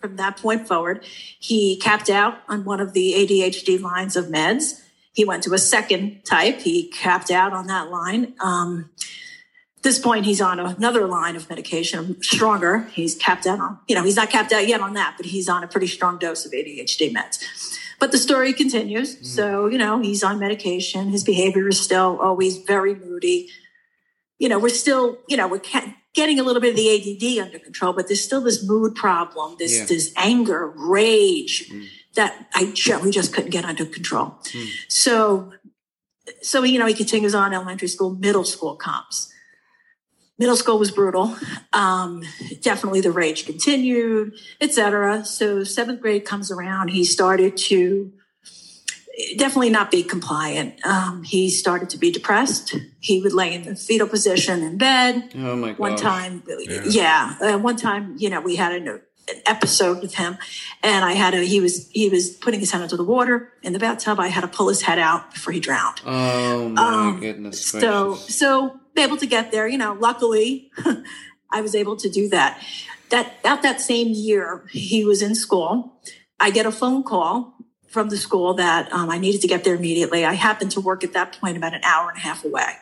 From 0.00 0.16
that 0.16 0.36
point 0.36 0.68
forward, 0.68 1.04
he 1.38 1.76
capped 1.78 2.10
out 2.10 2.38
on 2.48 2.64
one 2.64 2.80
of 2.80 2.92
the 2.92 3.14
ADHD 3.14 3.80
lines 3.80 4.14
of 4.16 4.26
meds. 4.26 4.82
He 5.12 5.24
went 5.24 5.42
to 5.44 5.54
a 5.54 5.58
second 5.58 6.22
type. 6.24 6.60
He 6.60 6.88
capped 6.88 7.30
out 7.30 7.52
on 7.52 7.66
that 7.68 7.90
line. 7.90 8.34
Um, 8.40 8.90
this 9.86 10.00
point, 10.00 10.26
he's 10.26 10.40
on 10.40 10.58
another 10.58 11.06
line 11.06 11.36
of 11.36 11.48
medication, 11.48 12.20
stronger. 12.20 12.88
He's 12.92 13.14
capped 13.14 13.46
out 13.46 13.60
on, 13.60 13.78
you 13.86 13.94
know, 13.94 14.02
he's 14.02 14.16
not 14.16 14.30
capped 14.30 14.52
out 14.52 14.66
yet 14.66 14.80
on 14.80 14.94
that, 14.94 15.14
but 15.16 15.26
he's 15.26 15.48
on 15.48 15.62
a 15.62 15.68
pretty 15.68 15.86
strong 15.86 16.18
dose 16.18 16.44
of 16.44 16.50
ADHD 16.50 17.14
meds. 17.14 17.38
But 18.00 18.10
the 18.10 18.18
story 18.18 18.52
continues. 18.52 19.16
Mm. 19.16 19.24
So, 19.24 19.66
you 19.68 19.78
know, 19.78 20.00
he's 20.00 20.24
on 20.24 20.40
medication. 20.40 21.10
His 21.10 21.22
behavior 21.22 21.68
is 21.68 21.80
still 21.80 22.18
always 22.20 22.58
very 22.58 22.96
moody. 22.96 23.48
You 24.38 24.48
know, 24.48 24.58
we're 24.58 24.70
still, 24.70 25.18
you 25.28 25.36
know, 25.36 25.46
we're 25.46 25.62
getting 26.14 26.40
a 26.40 26.42
little 26.42 26.60
bit 26.60 26.70
of 26.70 26.76
the 26.76 27.38
ADD 27.40 27.46
under 27.46 27.60
control, 27.60 27.92
but 27.92 28.08
there's 28.08 28.24
still 28.24 28.40
this 28.40 28.66
mood 28.66 28.96
problem, 28.96 29.54
this, 29.56 29.78
Yeah. 29.78 29.84
this 29.84 30.12
anger, 30.16 30.66
rage 30.66 31.70
mm. 31.70 31.86
that 32.16 32.48
I 32.54 32.74
we 33.04 33.12
just 33.12 33.32
couldn't 33.32 33.50
get 33.50 33.64
under 33.64 33.86
control. 33.86 34.34
Mm. 34.46 34.68
So, 34.88 35.52
so, 36.42 36.64
you 36.64 36.80
know, 36.80 36.86
he 36.86 36.94
continues 36.94 37.36
on 37.36 37.54
elementary 37.54 37.88
school, 37.88 38.10
middle 38.10 38.44
school 38.44 38.74
comes. 38.74 39.32
Middle 40.38 40.56
school 40.56 40.78
was 40.78 40.90
brutal. 40.90 41.34
Um, 41.72 42.22
definitely 42.60 43.00
the 43.00 43.10
rage 43.10 43.46
continued, 43.46 44.34
etc. 44.60 45.24
So 45.24 45.64
seventh 45.64 46.00
grade 46.02 46.24
comes 46.26 46.50
around. 46.50 46.88
He 46.88 47.04
started 47.04 47.56
to 47.68 48.12
definitely 49.38 49.70
not 49.70 49.90
be 49.90 50.02
compliant. 50.02 50.84
Um, 50.84 51.22
he 51.22 51.48
started 51.48 51.88
to 51.90 51.98
be 51.98 52.10
depressed. 52.10 52.76
He 53.00 53.22
would 53.22 53.32
lay 53.32 53.54
in 53.54 53.62
the 53.62 53.74
fetal 53.76 54.06
position 54.08 54.62
in 54.62 54.76
bed. 54.76 55.32
Oh 55.36 55.56
my 55.56 55.70
god. 55.70 55.78
One 55.78 55.96
time, 55.96 56.42
yeah, 56.84 57.36
uh, 57.40 57.58
one 57.58 57.76
time, 57.76 58.16
you 58.18 58.28
know, 58.28 58.42
we 58.42 58.56
had 58.56 58.72
an, 58.72 58.88
an 58.88 59.00
episode 59.46 60.02
with 60.02 60.16
him, 60.16 60.36
and 60.82 61.02
I 61.04 61.12
had 61.12 61.32
a 61.32 61.42
he 61.42 61.60
was 61.60 61.88
he 61.92 62.10
was 62.10 62.28
putting 62.30 62.60
his 62.60 62.70
head 62.72 62.82
into 62.82 62.96
the 62.98 63.04
water 63.04 63.52
in 63.62 63.72
the 63.72 63.78
bathtub. 63.78 64.20
I 64.20 64.28
had 64.28 64.42
to 64.42 64.48
pull 64.48 64.68
his 64.68 64.82
head 64.82 64.98
out 64.98 65.32
before 65.32 65.54
he 65.54 65.60
drowned. 65.60 66.02
Oh 66.04 66.68
my 66.68 66.82
Um, 66.82 67.20
goodness 67.20 67.64
So, 67.64 68.10
gracious. 68.10 68.36
Able 69.02 69.16
to 69.18 69.26
get 69.26 69.50
there, 69.50 69.66
you 69.68 69.78
know, 69.78 69.96
luckily 69.98 70.70
I 71.50 71.60
was 71.60 71.74
able 71.74 71.96
to 71.96 72.08
do 72.08 72.28
that. 72.30 72.62
That, 73.10 73.34
out 73.44 73.62
that 73.62 73.80
same 73.80 74.08
year, 74.08 74.66
he 74.70 75.04
was 75.04 75.22
in 75.22 75.34
school. 75.34 76.00
I 76.40 76.50
get 76.50 76.66
a 76.66 76.72
phone 76.72 77.02
call 77.02 77.54
from 77.88 78.08
the 78.08 78.16
school 78.16 78.54
that 78.54 78.92
um, 78.92 79.10
I 79.10 79.18
needed 79.18 79.40
to 79.42 79.48
get 79.48 79.64
there 79.64 79.76
immediately. 79.76 80.24
I 80.24 80.34
happened 80.34 80.72
to 80.72 80.80
work 80.80 81.04
at 81.04 81.12
that 81.12 81.38
point 81.40 81.56
about 81.56 81.72
an 81.72 81.82
hour 81.84 82.08
and 82.08 82.18
a 82.18 82.20
half 82.20 82.44
away. 82.44 82.72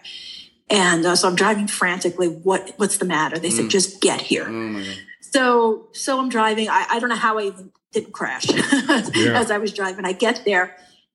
And 0.70 1.04
uh, 1.04 1.14
so 1.14 1.28
I'm 1.28 1.36
driving 1.36 1.66
frantically. 1.66 2.28
What, 2.28 2.72
what's 2.78 2.96
the 2.96 3.04
matter? 3.04 3.38
They 3.38 3.50
said, 3.50 3.68
just 3.68 4.00
get 4.00 4.22
here. 4.22 4.46
Oh. 4.48 4.82
So, 5.20 5.88
so 5.92 6.18
I'm 6.18 6.30
driving. 6.30 6.68
I, 6.70 6.86
I 6.88 6.98
don't 7.00 7.10
know 7.10 7.16
how 7.16 7.38
I 7.38 7.44
even 7.44 7.70
didn't 7.92 8.12
crash 8.12 8.46
as 8.88 9.50
I 9.50 9.58
was 9.58 9.72
driving. 9.72 10.06
I 10.06 10.12
get 10.12 10.44
there 10.44 10.74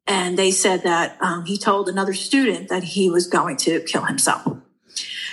and 0.10 0.39
they 0.39 0.50
said 0.50 0.84
that 0.84 1.18
um, 1.22 1.46
he 1.46 1.58
told 1.58 1.88
another 1.88 2.13
student 2.13 2.70
that 2.70 2.84
he 2.84 3.10
was 3.10 3.27
going 3.27 3.58
to 3.58 3.79
kill 3.82 4.06
himself. 4.06 4.58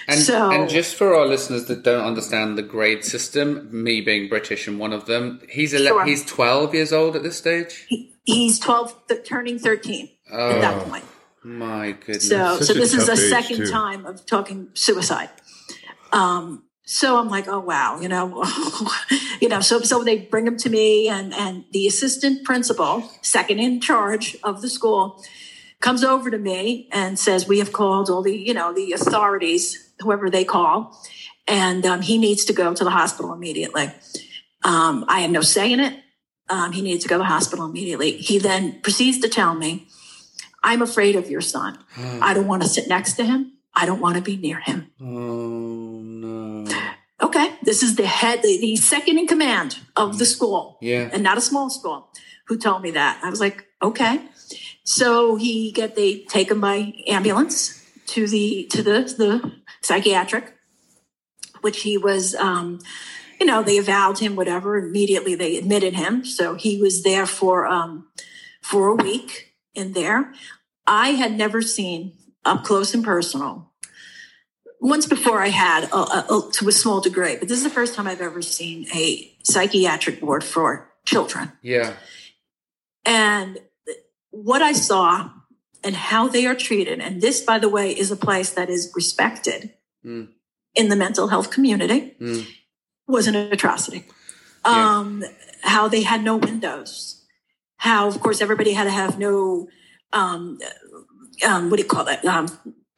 And, 0.08 0.20
So- 0.20 0.50
and 0.50 0.68
just 0.68 0.94
for 0.94 1.14
our 1.14 1.26
listeners 1.26 1.64
that 1.66 1.82
don't 1.82 2.04
understand 2.04 2.56
the 2.56 2.62
grade 2.62 3.04
system, 3.04 3.68
me 3.72 4.00
being 4.00 4.28
British 4.28 4.68
and 4.68 4.78
one 4.78 4.92
of 4.92 5.06
them, 5.06 5.40
he's 5.50 5.74
ele- 5.74 5.86
Sure. 5.86 6.04
he's 6.04 6.24
12 6.24 6.74
years 6.74 6.92
old 6.92 7.16
at 7.16 7.22
this 7.22 7.36
stage. 7.36 7.84
He, 7.88 8.14
he's 8.24 8.58
12, 8.60 8.94
th- 9.08 9.28
turning 9.28 9.58
13 9.58 10.08
at 10.32 10.60
that 10.60 10.84
point. 10.88 11.04
My 11.42 11.92
goodness. 11.92 12.28
So, 12.28 12.56
Such 12.58 12.66
so 12.68 12.72
a 12.74 12.76
this 12.76 12.94
is 12.94 13.06
tough 13.06 13.14
a 13.18 13.20
second 13.28 13.56
too. 13.58 13.70
time 13.70 14.06
of 14.06 14.24
talking 14.26 14.68
suicide. 14.74 15.30
Um, 16.12 16.64
so 16.84 17.18
I'm 17.18 17.28
like, 17.28 17.48
oh 17.48 17.58
wow, 17.60 18.00
you 18.00 18.08
know, 18.08 18.44
you 19.40 19.48
know. 19.48 19.60
So 19.60 19.80
so 19.80 20.04
they 20.04 20.18
bring 20.18 20.46
him 20.46 20.56
to 20.58 20.70
me, 20.70 21.08
and 21.08 21.34
and 21.34 21.64
the 21.72 21.86
assistant 21.88 22.44
principal, 22.44 23.08
second 23.22 23.58
in 23.58 23.80
charge 23.80 24.36
of 24.44 24.62
the 24.62 24.68
school, 24.68 25.22
comes 25.80 26.04
over 26.04 26.30
to 26.30 26.38
me 26.38 26.88
and 26.92 27.18
says, 27.18 27.48
we 27.48 27.58
have 27.58 27.72
called 27.72 28.08
all 28.08 28.22
the 28.22 28.36
you 28.36 28.54
know 28.54 28.72
the 28.72 28.92
authorities, 28.92 29.85
whoever 30.00 30.30
they 30.30 30.44
call, 30.44 30.98
and 31.46 31.84
um, 31.86 32.02
he 32.02 32.18
needs 32.18 32.44
to 32.46 32.52
go 32.52 32.74
to 32.74 32.84
the 32.84 32.90
hospital 32.90 33.32
immediately. 33.32 33.90
Um, 34.64 35.04
I 35.08 35.20
had 35.20 35.30
no 35.30 35.40
say 35.42 35.72
in 35.72 35.80
it. 35.80 35.94
Um, 36.48 36.72
he 36.72 36.82
needs 36.82 37.02
to 37.02 37.08
go 37.08 37.16
to 37.16 37.18
the 37.20 37.24
hospital 37.24 37.64
immediately. 37.66 38.12
He 38.12 38.38
then 38.38 38.80
proceeds 38.80 39.18
to 39.20 39.28
tell 39.28 39.54
me, 39.54 39.88
I'm 40.62 40.82
afraid 40.82 41.16
of 41.16 41.28
your 41.30 41.40
son. 41.40 41.78
I 41.96 42.34
don't 42.34 42.46
want 42.46 42.62
to 42.62 42.68
sit 42.68 42.88
next 42.88 43.14
to 43.14 43.24
him. 43.24 43.52
I 43.74 43.84
don't 43.86 44.00
want 44.00 44.16
to 44.16 44.22
be 44.22 44.36
near 44.36 44.60
him. 44.60 44.90
oh 45.00 45.04
no. 46.02 46.66
Okay, 47.22 47.50
this 47.62 47.82
is 47.82 47.96
the 47.96 48.06
head, 48.06 48.42
the, 48.42 48.58
the 48.60 48.76
second 48.76 49.18
in 49.18 49.26
command 49.26 49.78
of 49.96 50.18
the 50.18 50.26
school, 50.26 50.76
Yeah. 50.82 51.08
and 51.12 51.22
not 51.22 51.38
a 51.38 51.40
small 51.40 51.70
school, 51.70 52.08
who 52.46 52.58
told 52.58 52.82
me 52.82 52.90
that. 52.92 53.20
I 53.24 53.30
was 53.30 53.40
like, 53.40 53.64
okay. 53.82 54.20
So 54.84 55.36
he 55.36 55.72
get 55.72 55.96
they 55.96 56.20
take 56.24 56.50
him 56.50 56.60
by 56.60 56.92
ambulance 57.08 57.82
to 58.08 58.26
the 58.28 58.66
to 58.70 58.82
the 58.82 59.00
the 59.18 59.52
psychiatric, 59.86 60.54
which 61.60 61.82
he 61.82 61.96
was. 61.96 62.34
Um, 62.34 62.80
you 63.40 63.46
know, 63.46 63.62
they 63.62 63.76
avowed 63.78 64.18
him, 64.18 64.34
whatever. 64.34 64.78
Immediately, 64.78 65.34
they 65.34 65.56
admitted 65.58 65.94
him. 65.94 66.24
So 66.24 66.54
he 66.54 66.80
was 66.80 67.02
there 67.02 67.26
for 67.26 67.66
um, 67.66 68.08
for 68.62 68.88
a 68.88 68.94
week 68.94 69.54
in 69.74 69.92
there. 69.92 70.32
I 70.86 71.10
had 71.10 71.32
never 71.36 71.60
seen 71.62 72.12
up 72.44 72.64
close 72.64 72.94
and 72.94 73.04
personal. 73.04 73.72
Once 74.80 75.06
before, 75.06 75.42
I 75.42 75.48
had 75.48 75.84
a, 75.84 75.96
a, 75.96 76.26
a- 76.30 76.50
to 76.52 76.68
a 76.68 76.72
small 76.72 77.00
degree, 77.00 77.36
but 77.36 77.48
this 77.48 77.58
is 77.58 77.64
the 77.64 77.70
first 77.70 77.94
time 77.94 78.06
I've 78.06 78.20
ever 78.20 78.40
seen 78.42 78.86
a 78.94 79.30
psychiatric 79.42 80.22
ward 80.22 80.44
for 80.44 80.90
children. 81.04 81.52
Yeah. 81.62 81.94
And 83.04 83.58
what 84.30 84.62
I 84.62 84.72
saw 84.72 85.30
and 85.86 85.94
how 85.94 86.26
they 86.28 86.44
are 86.46 86.54
treated, 86.56 86.98
and 87.00 87.22
this, 87.22 87.40
by 87.40 87.58
the 87.58 87.68
way, 87.68 87.86
is 87.92 88.10
a 88.10 88.16
place 88.16 88.50
that 88.50 88.68
is 88.68 88.92
respected 88.94 89.72
Mm. 90.04 90.28
in 90.74 90.88
the 90.88 90.96
mental 90.96 91.28
health 91.28 91.50
community, 91.50 92.16
Mm. 92.20 92.46
was 93.06 93.26
an 93.28 93.36
atrocity. 93.36 94.04
Yeah. 94.64 94.98
Um, 94.98 95.24
how 95.62 95.88
they 95.88 96.02
had 96.02 96.22
no 96.24 96.36
windows, 96.36 97.24
how, 97.78 98.08
of 98.08 98.20
course, 98.20 98.40
everybody 98.42 98.72
had 98.72 98.84
to 98.84 98.90
have 98.90 99.18
no, 99.18 99.68
um, 100.12 100.58
um, 101.46 101.70
what 101.70 101.76
do 101.76 101.82
you 101.82 101.88
call 101.88 102.04
that? 102.04 102.24
Um, 102.24 102.46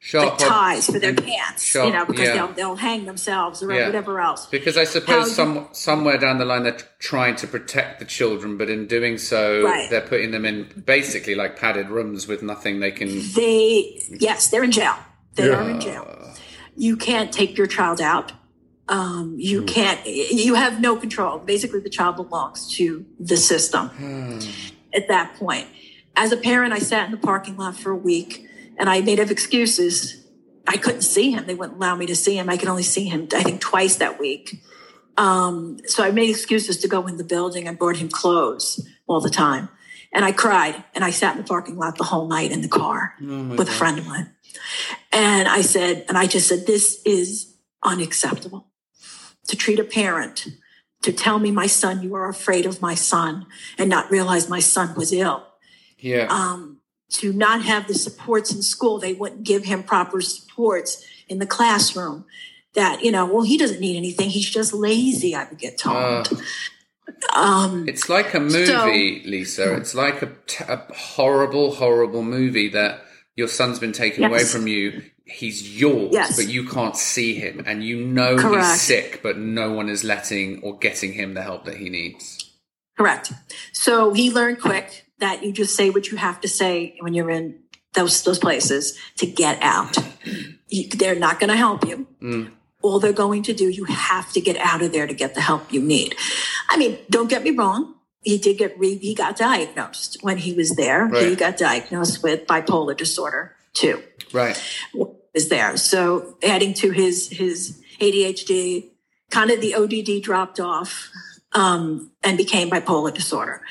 Sharp 0.01 0.29
like 0.29 0.37
ties 0.49 0.85
for 0.85 0.97
their 0.97 1.13
pants, 1.13 1.61
sharp, 1.61 1.87
you 1.87 1.91
know, 1.93 2.05
because 2.05 2.27
yeah. 2.29 2.33
they'll 2.33 2.53
they'll 2.53 2.75
hang 2.77 3.05
themselves 3.05 3.61
or 3.61 3.73
Yeah. 3.73 3.85
whatever 3.85 4.21
else. 4.21 4.45
Because 4.45 4.77
I 4.77 4.85
suppose 4.85 5.27
How- 5.35 5.43
some 5.43 5.67
somewhere 5.73 6.17
down 6.17 6.37
the 6.37 6.45
line 6.45 6.63
they're 6.63 6.77
trying 6.99 7.35
to 7.35 7.47
protect 7.47 7.99
the 7.99 8.05
children, 8.05 8.55
but 8.57 8.69
in 8.69 8.87
doing 8.87 9.17
so, 9.17 9.63
Right. 9.65 9.89
they're 9.89 9.99
putting 10.07 10.31
them 10.31 10.45
in 10.45 10.67
basically 10.85 11.35
like 11.35 11.57
padded 11.59 11.89
rooms 11.89 12.29
with 12.29 12.41
nothing 12.41 12.79
they 12.79 12.91
can. 12.91 13.09
They 13.35 14.01
yes, 14.09 14.47
they're 14.47 14.63
in 14.63 14.71
jail. 14.71 14.95
They 15.35 15.47
Yeah. 15.47 15.55
are 15.55 15.69
in 15.69 15.81
jail. 15.81 16.33
You 16.77 16.95
can't 16.95 17.33
take 17.33 17.57
your 17.57 17.67
child 17.67 17.99
out. 17.99 18.31
Um, 18.87 19.33
Hmm. 19.33 19.39
you 19.39 19.63
can't. 19.63 19.99
You 20.07 20.55
have 20.55 20.79
no 20.79 20.95
control. 20.95 21.39
Basically, 21.39 21.81
the 21.81 21.89
child 21.89 22.15
belongs 22.15 22.73
to 22.77 23.05
the 23.19 23.35
system. 23.35 23.89
Hmm. 23.89 24.39
At 24.93 25.09
that 25.09 25.35
point, 25.35 25.67
as 26.15 26.31
a 26.31 26.37
parent, 26.37 26.71
I 26.73 26.79
sat 26.79 27.05
in 27.07 27.11
the 27.11 27.17
parking 27.17 27.57
lot 27.57 27.77
for 27.77 27.91
a 27.91 27.95
week, 27.97 28.45
and 28.79 28.89
I 28.89 29.01
made 29.01 29.19
up 29.19 29.29
excuses. 29.29 30.25
I 30.67 30.77
couldn't 30.77 31.01
see 31.01 31.31
him. 31.31 31.45
They 31.45 31.53
wouldn't 31.53 31.77
allow 31.77 31.95
me 31.95 32.05
to 32.07 32.15
see 32.15 32.35
him. 32.35 32.49
I 32.49 32.57
could 32.57 32.69
only 32.69 32.83
see 32.83 33.05
him, 33.05 33.27
I 33.33 33.43
think, 33.43 33.61
twice 33.61 33.97
that 33.97 34.19
week. 34.19 34.63
Um, 35.17 35.79
so 35.85 36.03
I 36.03 36.11
made 36.11 36.29
excuses 36.29 36.77
to 36.77 36.87
go 36.87 37.05
in 37.05 37.17
the 37.17 37.23
building. 37.23 37.67
I 37.67 37.73
brought 37.73 37.97
him 37.97 38.09
clothes 38.09 38.87
all 39.05 39.19
the 39.19 39.29
time. 39.29 39.69
And 40.13 40.25
I 40.25 40.31
cried 40.31 40.83
and 40.95 41.03
I 41.03 41.11
sat 41.11 41.35
in 41.35 41.41
the 41.41 41.47
parking 41.47 41.77
lot 41.77 41.97
the 41.97 42.05
whole 42.05 42.27
night 42.27 42.51
in 42.51 42.61
the 42.61 42.67
car 42.67 43.13
with 43.57 43.67
a 43.67 43.71
friend 43.71 43.99
of 43.99 44.07
mine. 44.07 44.31
And 45.11 45.47
I 45.47 45.61
said, 45.61 46.05
and 46.07 46.17
I 46.17 46.25
just 46.25 46.47
said, 46.47 46.65
this 46.65 47.01
is 47.05 47.55
unacceptable 47.83 48.67
to 49.47 49.55
treat 49.55 49.79
a 49.79 49.83
parent 49.83 50.47
to 51.01 51.13
tell 51.13 51.39
me 51.39 51.51
my 51.51 51.67
son, 51.67 52.01
you 52.01 52.15
are 52.15 52.27
afraid 52.27 52.65
of 52.65 52.81
my 52.81 52.95
son 52.95 53.45
and 53.77 53.89
not 53.89 54.11
realize 54.11 54.49
my 54.49 54.59
son 54.59 54.95
was 54.95 55.13
ill. 55.13 55.45
Yeah. 55.97 56.27
Um, 56.29 56.78
to 57.09 57.33
not 57.33 57.63
have 57.63 57.87
the 57.87 57.93
supports 57.93 58.53
in 58.53 58.61
school, 58.61 58.99
they 58.99 59.13
wouldn't 59.13 59.43
give 59.43 59.65
him 59.65 59.83
proper 59.83 60.21
supports 60.21 61.03
in 61.27 61.39
the 61.39 61.47
classroom. 61.47 62.25
That, 62.75 63.03
you 63.03 63.11
know, 63.11 63.25
well, 63.25 63.41
he 63.43 63.57
doesn't 63.57 63.79
need 63.79 63.97
anything. 63.97 64.29
He's 64.29 64.49
just 64.49 64.73
lazy, 64.73 65.33
I 65.35 65.45
would 65.49 65.57
get 65.57 65.77
told. 65.77 66.29
um, 67.33 67.87
It's 67.87 68.09
like 68.09 68.33
a 68.33 68.39
movie, 68.39 69.23
Lisa. 69.25 69.75
It's 69.75 69.95
like 69.95 70.21
a, 70.21 70.31
t- 70.47 70.63
a 70.67 70.77
horrible, 70.93 71.71
horrible 71.73 72.23
movie 72.23 72.69
that 72.69 73.01
your 73.35 73.47
son's 73.47 73.79
been 73.79 73.91
taken 73.91 74.23
away 74.23 74.43
from 74.43 74.67
you. 74.67 75.01
He's 75.25 75.79
yours, 75.79 76.09
Yes. 76.11 76.35
but 76.35 76.47
you 76.47 76.67
can't 76.67 76.95
see 76.97 77.35
him, 77.35 77.63
and 77.67 77.83
you 77.83 78.03
know 78.03 78.37
he's 78.37 78.81
sick, 78.81 79.21
but 79.21 79.37
no 79.37 79.71
one 79.73 79.87
is 79.87 80.03
letting 80.03 80.61
or 80.63 80.77
getting 80.77 81.13
him 81.13 81.35
the 81.35 81.43
help 81.43 81.65
that 81.65 81.77
he 81.77 81.89
needs. 81.89 82.51
Correct. 82.97 83.31
So 83.71 84.11
he 84.13 84.31
learned 84.31 84.59
quick 84.59 85.05
that 85.19 85.43
you 85.43 85.51
just 85.51 85.75
say 85.75 85.89
what 85.89 86.09
you 86.11 86.17
have 86.17 86.41
to 86.41 86.47
say 86.47 86.95
when 86.99 87.13
you're 87.13 87.29
in 87.29 87.59
those 87.93 88.23
those 88.23 88.39
places 88.39 88.97
to 89.17 89.25
get 89.25 89.61
out. 89.61 89.97
They're 90.91 91.15
not 91.15 91.39
going 91.39 91.49
to 91.49 91.55
help 91.57 91.85
you. 91.87 92.07
All 92.81 92.99
they're 92.99 93.11
going 93.11 93.43
to 93.43 93.53
do, 93.53 93.67
you 93.69 93.85
have 93.85 94.31
to 94.33 94.39
get 94.41 94.55
out 94.57 94.81
of 94.81 94.91
there 94.93 95.07
to 95.07 95.13
get 95.13 95.35
the 95.35 95.41
help 95.41 95.73
you 95.73 95.81
need. 95.81 96.15
I 96.69 96.77
mean, 96.77 96.97
don't 97.09 97.29
get 97.29 97.43
me 97.43 97.51
wrong. 97.51 97.95
He 98.21 98.37
did 98.37 98.57
get 98.57 98.77
re- 98.79 98.97
he 98.97 99.15
got 99.15 99.35
diagnosed 99.37 100.17
when 100.21 100.37
he 100.37 100.53
was 100.53 100.75
there. 100.75 101.07
He 101.29 101.35
got 101.35 101.57
diagnosed 101.57 102.21
with 102.23 102.45
bipolar 102.47 102.95
disorder 102.95 103.55
too 103.73 104.01
Right. 104.33 104.57
is 105.33 105.49
there. 105.49 105.75
So 105.77 106.37
adding 106.43 106.73
to 106.75 106.91
his 106.91 107.29
his 107.29 107.81
ADHD, 107.99 108.89
kind 109.31 109.51
of 109.51 109.61
the 109.61 109.73
ODD 109.75 110.21
dropped 110.23 110.59
off 110.59 111.09
um, 111.53 112.11
and 112.23 112.37
became 112.37 112.69
bipolar 112.69 113.13
disorder. 113.13 113.61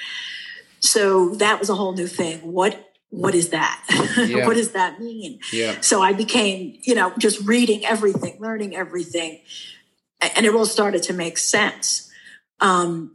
So 0.81 1.35
that 1.37 1.59
was 1.59 1.69
a 1.71 1.75
whole 1.75 1.93
new 1.93 2.07
thing. 2.07 2.39
What 2.41 2.85
what 3.11 3.35
is 3.35 3.51
that? 3.51 3.85
Yeah. 4.19 4.47
what 4.47 4.57
does 4.57 4.73
that 4.73 5.01
mean? 5.01 5.39
Yeah. 5.53 5.81
So 5.81 6.03
I 6.03 6.13
became, 6.13 6.77
you 6.83 6.95
know, 6.95 7.13
just 7.19 7.47
reading 7.47 7.87
everything, 7.87 8.37
learning 8.41 8.75
everything, 8.75 9.41
and 10.21 10.45
it 10.45 10.53
all 10.55 10.67
started 10.67 11.05
to 11.05 11.13
make 11.13 11.39
sense. 11.39 12.11
Um, 12.61 13.15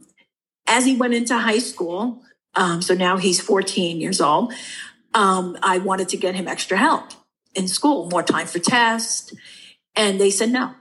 as 0.66 0.86
he 0.86 0.96
went 0.96 1.12
into 1.12 1.36
high 1.36 1.58
school, 1.58 2.22
um, 2.54 2.80
so 2.80 2.94
now 2.94 3.18
he's 3.18 3.38
14 3.40 4.00
years 4.00 4.20
old. 4.20 4.54
Um, 5.12 5.58
I 5.62 5.76
wanted 5.78 6.08
to 6.10 6.16
get 6.16 6.34
him 6.34 6.48
extra 6.48 6.78
help 6.78 7.10
in 7.54 7.68
school, 7.68 8.08
more 8.10 8.22
time 8.22 8.46
for 8.46 8.58
tests, 8.58 9.34
and 9.94 10.18
they 10.18 10.30
said 10.30 10.50
no. 10.50 10.72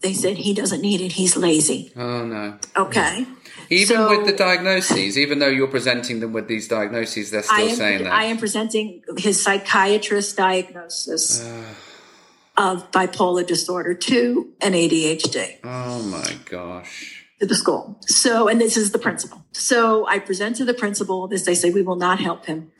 They 0.00 0.12
said 0.12 0.38
he 0.38 0.54
doesn't 0.54 0.80
need 0.80 1.00
it. 1.00 1.12
He's 1.12 1.36
lazy. 1.36 1.92
Oh 1.96 2.24
no. 2.24 2.58
Okay. 2.76 3.26
Even 3.70 3.96
So- 3.96 4.10
with 4.10 4.26
the 4.26 4.32
diagnoses, 4.32 5.18
even 5.18 5.38
though 5.38 5.48
you're 5.48 5.66
presenting 5.66 6.20
them 6.20 6.32
with 6.32 6.48
these 6.48 6.68
diagnoses, 6.68 7.30
they're 7.30 7.42
still 7.42 7.68
am, 7.68 7.76
saying 7.76 8.04
that. 8.04 8.12
I 8.12 8.24
am 8.24 8.38
presenting 8.38 9.02
his 9.18 9.42
psychiatrist 9.42 10.36
diagnosis 10.36 11.46
of 12.56 12.90
bipolar 12.90 13.46
disorder 13.46 13.94
2 13.94 14.54
and 14.60 14.74
ADHD 14.74 15.58
oh 15.62 16.02
my 16.02 16.36
gosh. 16.48 17.24
to 17.40 17.46
the 17.46 17.54
school. 17.54 17.98
So, 18.06 18.48
and 18.48 18.60
this 18.60 18.76
is 18.76 18.92
the 18.92 18.98
principal. 18.98 19.44
So 19.52 20.06
I 20.06 20.18
present 20.18 20.56
to 20.56 20.64
the 20.64 20.74
principal 20.74 21.28
this. 21.28 21.44
They 21.44 21.54
say 21.54 21.70
we 21.70 21.82
will 21.82 21.96
not 21.96 22.20
help 22.20 22.46
him. 22.46 22.72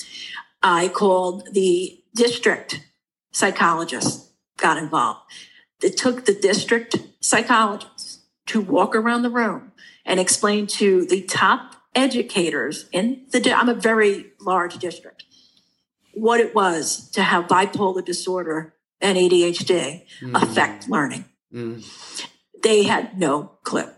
I 0.62 0.88
called 0.88 1.52
the 1.52 2.02
district 2.14 2.80
psychologist, 3.32 4.32
got 4.56 4.78
involved. 4.78 5.20
It 5.82 5.96
took 5.98 6.24
the 6.24 6.34
district 6.34 6.96
psychologist 7.20 8.20
to 8.46 8.60
walk 8.60 8.94
around 8.94 9.22
the 9.22 9.30
room 9.30 9.72
and 10.06 10.18
explain 10.18 10.66
to 10.66 11.04
the 11.04 11.20
top 11.22 11.74
educators 11.94 12.86
in 12.92 13.26
the, 13.32 13.52
I'm 13.52 13.68
a 13.68 13.74
very 13.74 14.26
large 14.40 14.78
district, 14.78 15.24
what 16.14 16.40
it 16.40 16.54
was 16.54 17.10
to 17.10 17.22
have 17.22 17.46
bipolar 17.46 18.04
disorder 18.04 18.74
and 19.00 19.18
ADHD 19.18 20.04
affect 20.34 20.88
learning. 20.88 21.26
Mm. 21.52 21.84
They 22.62 22.84
had 22.84 23.18
no 23.18 23.52
clue. 23.64 23.90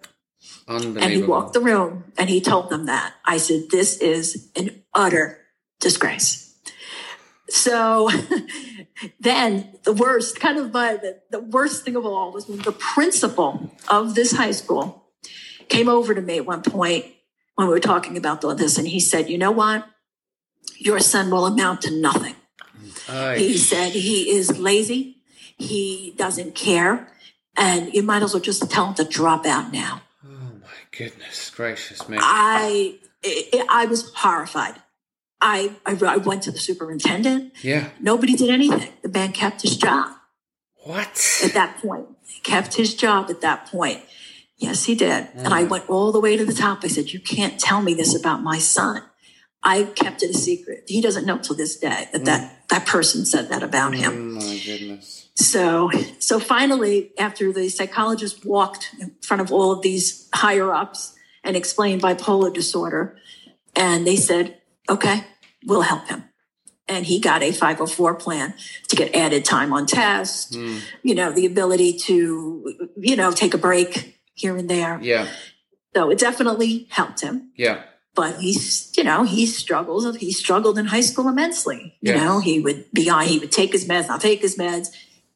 And 0.66 1.12
he 1.12 1.22
walked 1.22 1.54
the 1.54 1.60
room 1.60 2.12
and 2.18 2.28
he 2.28 2.40
told 2.40 2.70
them 2.70 2.86
that. 2.86 3.14
I 3.24 3.38
said, 3.38 3.70
This 3.70 3.98
is 3.98 4.50
an 4.56 4.82
utter 4.92 5.38
disgrace. 5.80 6.54
So 7.48 8.10
then 9.20 9.78
the 9.84 9.94
worst, 9.94 10.38
kind 10.38 10.58
of 10.58 10.72
my, 10.72 10.96
the, 10.96 11.20
the 11.30 11.40
worst 11.40 11.84
thing 11.84 11.96
of 11.96 12.04
all 12.04 12.32
was 12.32 12.48
when 12.48 12.58
the 12.58 12.72
principal 12.72 13.70
of 13.88 14.14
this 14.14 14.32
high 14.32 14.50
school 14.50 15.07
came 15.68 15.88
over 15.88 16.14
to 16.14 16.20
me 16.20 16.36
at 16.38 16.46
one 16.46 16.62
point 16.62 17.04
when 17.54 17.66
we 17.68 17.72
were 17.72 17.80
talking 17.80 18.16
about 18.16 18.44
all 18.44 18.54
this, 18.54 18.78
and 18.78 18.86
he 18.88 19.00
said, 19.00 19.28
You 19.28 19.38
know 19.38 19.50
what? 19.50 19.86
Your 20.76 21.00
son 21.00 21.30
will 21.30 21.46
amount 21.46 21.82
to 21.82 21.90
nothing. 21.90 22.34
He 23.36 23.56
said 23.56 23.92
he 23.92 24.30
is 24.30 24.58
lazy, 24.58 25.16
he 25.56 26.14
doesn't 26.16 26.54
care, 26.54 27.08
and 27.56 27.92
you 27.92 28.02
might 28.02 28.22
as 28.22 28.34
well 28.34 28.42
just 28.42 28.70
tell 28.70 28.86
him 28.88 28.94
to 28.94 29.04
drop 29.04 29.46
out 29.46 29.72
now. 29.72 30.02
oh 30.24 30.28
my 30.60 30.68
goodness 30.96 31.50
gracious 31.50 32.08
me. 32.08 32.18
I 32.20 32.98
I, 33.24 33.64
I 33.70 33.86
was 33.86 34.12
horrified. 34.14 34.76
I, 35.40 35.72
I 35.86 35.96
I 36.04 36.16
went 36.18 36.42
to 36.44 36.50
the 36.50 36.58
superintendent. 36.58 37.52
yeah. 37.62 37.90
Nobody 38.00 38.34
did 38.36 38.50
anything. 38.50 38.92
The 39.02 39.08
man 39.08 39.32
kept 39.32 39.62
his 39.62 39.76
job 39.76 40.14
What? 40.84 41.40
at 41.44 41.52
that 41.54 41.78
point. 41.78 42.06
He 42.26 42.40
kept 42.40 42.74
his 42.74 42.94
job 42.94 43.30
at 43.30 43.40
that 43.40 43.66
point. 43.66 44.00
Yes, 44.58 44.84
he 44.84 44.94
did. 44.94 45.28
And 45.34 45.54
I 45.54 45.64
mm. 45.64 45.68
went 45.68 45.88
all 45.88 46.10
the 46.10 46.20
way 46.20 46.36
to 46.36 46.44
the 46.44 46.52
top. 46.52 46.80
I 46.82 46.88
said, 46.88 47.12
"You 47.12 47.20
can't 47.20 47.58
tell 47.60 47.80
me 47.80 47.94
this 47.94 48.14
about 48.14 48.42
my 48.42 48.58
son." 48.58 49.02
I 49.62 49.84
kept 49.84 50.22
it 50.22 50.30
a 50.30 50.34
secret. 50.34 50.84
He 50.86 51.00
doesn't 51.00 51.26
know 51.26 51.38
till 51.38 51.56
this 51.56 51.78
day 51.78 52.08
that 52.12 52.24
that, 52.24 52.40
mm. 52.40 52.68
that 52.68 52.86
person 52.86 53.24
said 53.24 53.48
that 53.48 53.62
about 53.62 53.94
him. 53.94 54.38
Oh 54.40 54.46
my 54.46 54.60
goodness. 54.64 55.28
So, 55.34 55.90
so 56.18 56.40
finally, 56.40 57.12
after 57.18 57.52
the 57.52 57.68
psychologist 57.68 58.44
walked 58.44 58.90
in 59.00 59.14
front 59.20 59.40
of 59.40 59.52
all 59.52 59.72
of 59.72 59.82
these 59.82 60.28
higher 60.34 60.72
ups 60.72 61.14
and 61.44 61.56
explained 61.56 62.02
bipolar 62.02 62.52
disorder, 62.52 63.16
and 63.74 64.06
they 64.06 64.16
said, 64.16 64.58
okay, 64.88 65.24
we'll 65.64 65.82
help 65.82 66.08
him. 66.08 66.24
And 66.88 67.06
he 67.06 67.20
got 67.20 67.42
a 67.42 67.52
504 67.52 68.14
plan 68.16 68.54
to 68.88 68.96
get 68.96 69.14
added 69.14 69.44
time 69.44 69.72
on 69.72 69.86
test, 69.86 70.54
Mm. 70.54 70.80
you 71.02 71.14
know, 71.14 71.30
the 71.30 71.46
ability 71.46 71.98
to, 71.98 72.90
you 72.96 73.14
know, 73.14 73.30
take 73.30 73.54
a 73.54 73.58
break 73.58 74.17
here 74.38 74.56
and 74.56 74.68
there. 74.70 74.98
Yeah. 75.02 75.28
So 75.94 76.10
it 76.10 76.18
definitely 76.18 76.86
helped 76.90 77.20
him. 77.20 77.50
Yeah. 77.56 77.82
But 78.14 78.36
he's, 78.40 78.92
you 78.96 79.04
know, 79.04 79.22
he 79.24 79.46
struggles. 79.46 80.16
He 80.16 80.32
struggled 80.32 80.78
in 80.78 80.86
high 80.86 81.00
school 81.02 81.28
immensely. 81.28 81.96
You 82.00 82.12
Yes. 82.14 82.22
know, 82.22 82.40
he 82.40 82.60
would 82.60 82.86
be 82.92 83.08
on, 83.10 83.26
he 83.26 83.38
would 83.38 83.52
take 83.52 83.72
his 83.72 83.86
meds, 83.86 84.08
not 84.08 84.20
take 84.20 84.40
his 84.40 84.56
meds. 84.56 84.88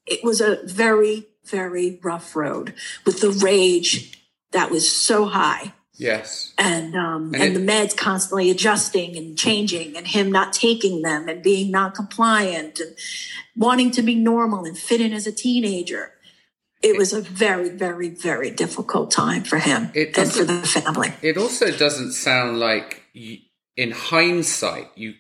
It 0.07 0.25
was 0.25 0.41
a 0.41 0.59
very, 0.67 1.27
very 1.45 2.01
rough 2.03 2.35
road 2.35 2.75
with 3.07 3.21
the 3.21 3.31
rage 3.31 4.19
that 4.53 4.71
was 4.71 4.91
so 4.91 5.25
high 5.27 5.73
Yes. 5.97 6.53
and 6.59 6.95
um, 6.97 7.33
And 7.35 7.43
and, 7.43 7.57
it- 7.57 7.59
the 7.61 7.65
meds 7.73 7.97
constantly 7.97 8.51
adjusting 8.51 9.17
and 9.17 9.39
changing 9.39 9.97
and 9.97 10.07
him 10.07 10.31
not 10.33 10.53
taking 10.53 11.03
them 11.03 11.29
and 11.29 11.43
being 11.43 11.71
non-compliant 11.71 12.81
and 12.81 12.97
wanting 13.57 13.91
to 13.93 14.03
be 14.03 14.15
normal 14.17 14.65
and 14.65 14.77
fit 14.77 15.01
in 15.01 15.13
as 15.13 15.27
a 15.27 15.33
teenager. 15.33 16.13
It 16.83 16.99
was 16.99 17.13
a 17.13 17.21
very, 17.21 17.69
very, 17.69 18.09
very 18.09 18.51
difficult 18.51 19.11
time 19.11 19.45
for 19.45 19.59
him 19.59 19.91
It 19.95 20.17
and 20.19 20.31
for 20.31 20.45
the 20.45 20.63
family. 20.63 21.13
It 21.23 21.37
also 21.37 21.71
doesn't 21.71 22.13
sound 22.13 22.59
like, 22.59 23.03
you, 23.13 23.39
in 23.77 23.93
hindsight, 23.93 24.89
you 24.97 25.15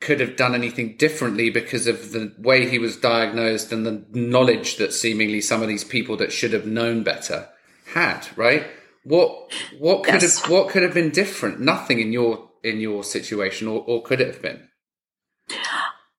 could 0.00 0.20
have 0.20 0.36
done 0.36 0.54
anything 0.54 0.96
differently 0.96 1.48
because 1.48 1.86
of 1.86 2.12
the 2.12 2.34
way 2.38 2.68
he 2.68 2.78
was 2.78 2.96
diagnosed 2.96 3.72
and 3.72 3.86
the 3.86 4.04
knowledge 4.10 4.76
that 4.76 4.92
seemingly 4.92 5.40
some 5.40 5.62
of 5.62 5.68
these 5.68 5.84
people 5.84 6.16
that 6.18 6.32
should 6.32 6.52
have 6.52 6.66
known 6.66 7.02
better 7.02 7.48
had. 7.94 8.26
Right? 8.36 8.66
What 9.04 9.52
what 9.78 10.02
could 10.04 10.20
Yes. 10.22 10.40
have 10.40 10.50
what 10.50 10.68
could 10.70 10.82
have 10.82 10.94
been 10.94 11.10
different? 11.10 11.60
Nothing 11.60 12.00
in 12.00 12.12
your 12.12 12.50
in 12.62 12.80
your 12.80 13.04
situation, 13.04 13.68
or, 13.68 13.82
or 13.86 14.02
could 14.02 14.20
it 14.20 14.26
have 14.26 14.42
been? 14.42 14.68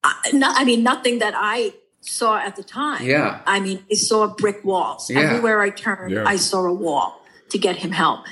I, 0.03 0.31
no, 0.33 0.47
I 0.49 0.63
mean, 0.63 0.81
nothing 0.83 1.19
that 1.19 1.33
I 1.35 1.73
saw 2.07 2.37
at 2.37 2.55
the 2.55 2.63
time. 2.63 3.05
Yeah. 3.05 3.41
I 3.45 3.59
mean, 3.59 3.83
I 3.91 3.95
saw 3.95 4.27
brick 4.27 4.63
walls. 4.63 5.09
Yeah. 5.09 5.19
Everywhere 5.19 5.61
I 5.61 5.69
turned, 5.69 6.13
Yeah. 6.13 6.23
I 6.25 6.37
saw 6.37 6.65
a 6.65 6.73
wall 6.73 7.21
to 7.49 7.57
get 7.57 7.77
him 7.77 7.91
help. 7.91 8.25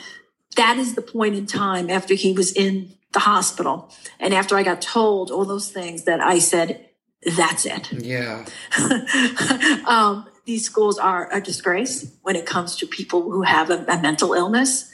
That 0.55 0.77
is 0.77 0.95
the 0.95 1.01
point 1.01 1.35
in 1.35 1.45
time 1.45 1.89
after 1.89 2.13
he 2.13 2.31
was 2.33 2.51
in 2.51 2.91
the 3.13 3.19
hospital 3.19 3.91
and 4.19 4.33
after 4.33 4.57
I 4.57 4.63
got 4.63 4.81
told 4.81 5.31
all 5.31 5.45
those 5.45 5.69
things 5.71 6.03
that 6.03 6.19
I 6.21 6.39
said, 6.39 6.85
that's 7.35 7.65
it. 7.65 7.91
Yeah. 7.91 8.45
um, 9.88 10.27
these 10.45 10.65
schools 10.65 10.99
are 10.99 11.29
a 11.33 11.41
disgrace 11.41 12.11
when 12.21 12.35
it 12.35 12.45
comes 12.45 12.75
to 12.77 12.85
people 12.88 13.23
who 13.23 13.41
have 13.41 13.69
a, 13.69 13.83
a 13.88 14.01
mental 14.01 14.33
illness. 14.33 14.91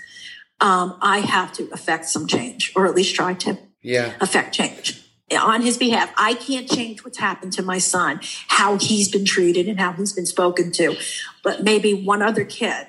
Um, 0.61 0.97
I 1.01 1.19
have 1.19 1.51
to 1.53 1.69
affect 1.71 2.05
some 2.05 2.27
change, 2.27 2.71
or 2.75 2.85
at 2.85 2.95
least 2.95 3.15
try 3.15 3.33
to 3.33 3.57
Yeah. 3.81 4.13
affect 4.21 4.53
change 4.53 5.00
on 5.37 5.61
his 5.61 5.77
behalf. 5.77 6.11
I 6.17 6.33
can't 6.33 6.69
change 6.69 7.03
what's 7.03 7.17
happened 7.17 7.53
to 7.53 7.61
my 7.63 7.77
son, 7.77 8.19
how 8.47 8.77
he's 8.77 9.09
been 9.09 9.25
treated 9.25 9.67
and 9.67 9.79
how 9.79 9.93
he's 9.93 10.13
been 10.13 10.25
spoken 10.25 10.71
to, 10.73 10.95
but 11.43 11.63
maybe 11.63 11.93
one 11.93 12.21
other 12.21 12.45
kid 12.45 12.87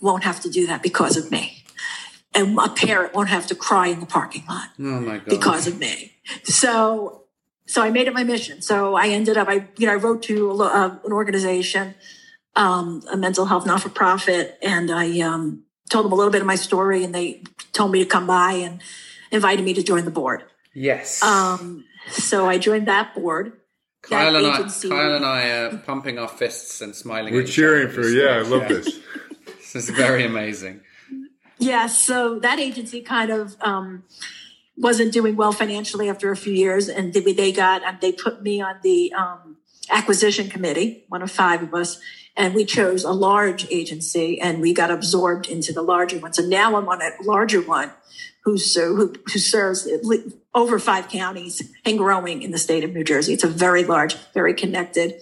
won't 0.00 0.24
have 0.24 0.40
to 0.40 0.50
do 0.50 0.66
that 0.66 0.82
because 0.82 1.16
of 1.16 1.30
me. 1.30 1.62
And 2.34 2.58
a 2.58 2.68
parent 2.68 3.14
won't 3.14 3.28
have 3.28 3.46
to 3.46 3.54
cry 3.54 3.86
in 3.88 4.00
the 4.00 4.06
parking 4.06 4.44
lot 4.48 4.68
Oh 4.78 4.82
my 4.82 5.18
god. 5.18 5.26
because 5.28 5.66
of 5.66 5.78
me. 5.78 6.12
So, 6.42 7.22
so 7.66 7.80
I 7.80 7.90
made 7.90 8.08
it 8.08 8.12
my 8.14 8.24
mission. 8.24 8.60
So 8.60 8.94
I 8.96 9.08
ended 9.08 9.36
up, 9.36 9.48
I, 9.48 9.68
you 9.78 9.86
know, 9.86 9.92
I 9.92 9.96
wrote 9.96 10.22
to 10.24 10.50
a, 10.50 10.56
uh, 10.64 10.98
an 11.04 11.12
organization, 11.12 11.94
um, 12.56 13.02
a 13.10 13.16
mental 13.16 13.46
health 13.46 13.66
not-for-profit, 13.66 14.58
and 14.62 14.90
I, 14.90 15.20
um, 15.20 15.62
told 15.90 16.06
them 16.06 16.12
a 16.12 16.14
little 16.14 16.32
bit 16.32 16.40
of 16.40 16.46
my 16.46 16.54
story 16.54 17.04
and 17.04 17.14
they 17.14 17.42
told 17.72 17.92
me 17.92 17.98
to 18.02 18.08
come 18.08 18.26
by 18.26 18.52
and 18.52 18.80
invited 19.30 19.64
me 19.64 19.74
to 19.74 19.82
join 19.82 20.04
the 20.04 20.10
board. 20.10 20.42
Yes. 20.74 21.22
Um, 21.22 21.84
so 22.10 22.48
I 22.48 22.58
joined 22.58 22.88
that 22.88 23.14
board. 23.14 23.52
Kyle 24.02 24.32
that 24.32 24.44
and 24.44 24.46
I, 24.46 24.88
Kyle 24.88 25.14
and 25.14 25.24
I 25.24 25.48
are 25.48 25.78
pumping 25.78 26.18
our 26.18 26.28
fists 26.28 26.80
and 26.80 26.94
smiling. 26.94 27.32
We're 27.32 27.40
at 27.40 27.48
each 27.48 27.54
cheering 27.54 27.88
other. 27.88 28.02
for 28.02 28.08
yeah, 28.08 28.36
I 28.36 28.42
love 28.42 28.68
this. 28.68 29.00
This 29.72 29.88
is 29.88 29.96
very 29.96 30.24
amazing. 30.24 30.82
Yeah, 31.58 31.88
so 31.88 32.38
that 32.38 32.60
agency 32.60 33.00
kind 33.00 33.32
of 33.32 33.56
um, 33.60 34.04
wasn't 34.76 35.12
doing 35.12 35.34
well 35.34 35.50
financially 35.50 36.08
after 36.08 36.30
a 36.30 36.36
few 36.36 36.52
years, 36.52 36.88
and 36.88 37.12
they, 37.12 37.20
they 37.20 37.50
got 37.50 37.82
and 37.82 38.00
they 38.00 38.12
put 38.12 38.42
me 38.42 38.60
on 38.60 38.76
the 38.84 39.12
um, 39.14 39.56
acquisition 39.90 40.48
committee, 40.48 41.04
one 41.08 41.22
of 41.22 41.30
five 41.30 41.62
of 41.62 41.74
us, 41.74 42.00
and 42.36 42.54
we 42.54 42.64
chose 42.64 43.04
a 43.04 43.12
large 43.12 43.66
agency, 43.70 44.40
and 44.40 44.60
we 44.60 44.74
got 44.74 44.90
absorbed 44.90 45.48
into 45.48 45.72
the 45.72 45.82
larger 45.82 46.18
one. 46.18 46.32
So 46.32 46.42
now 46.42 46.76
I'm 46.76 46.88
on 46.88 47.00
a 47.02 47.10
larger 47.22 47.60
one, 47.60 47.92
who 48.44 48.58
so 48.58 48.94
who, 48.94 49.14
serves 49.28 49.88
over 50.54 50.78
five 50.78 51.08
counties 51.08 51.62
and 51.84 51.98
growing 51.98 52.42
in 52.42 52.50
the 52.50 52.58
state 52.58 52.84
of 52.84 52.92
New 52.92 53.04
Jersey. 53.04 53.32
It's 53.32 53.44
a 53.44 53.48
very 53.48 53.84
large, 53.84 54.14
very 54.32 54.54
connected, 54.54 55.20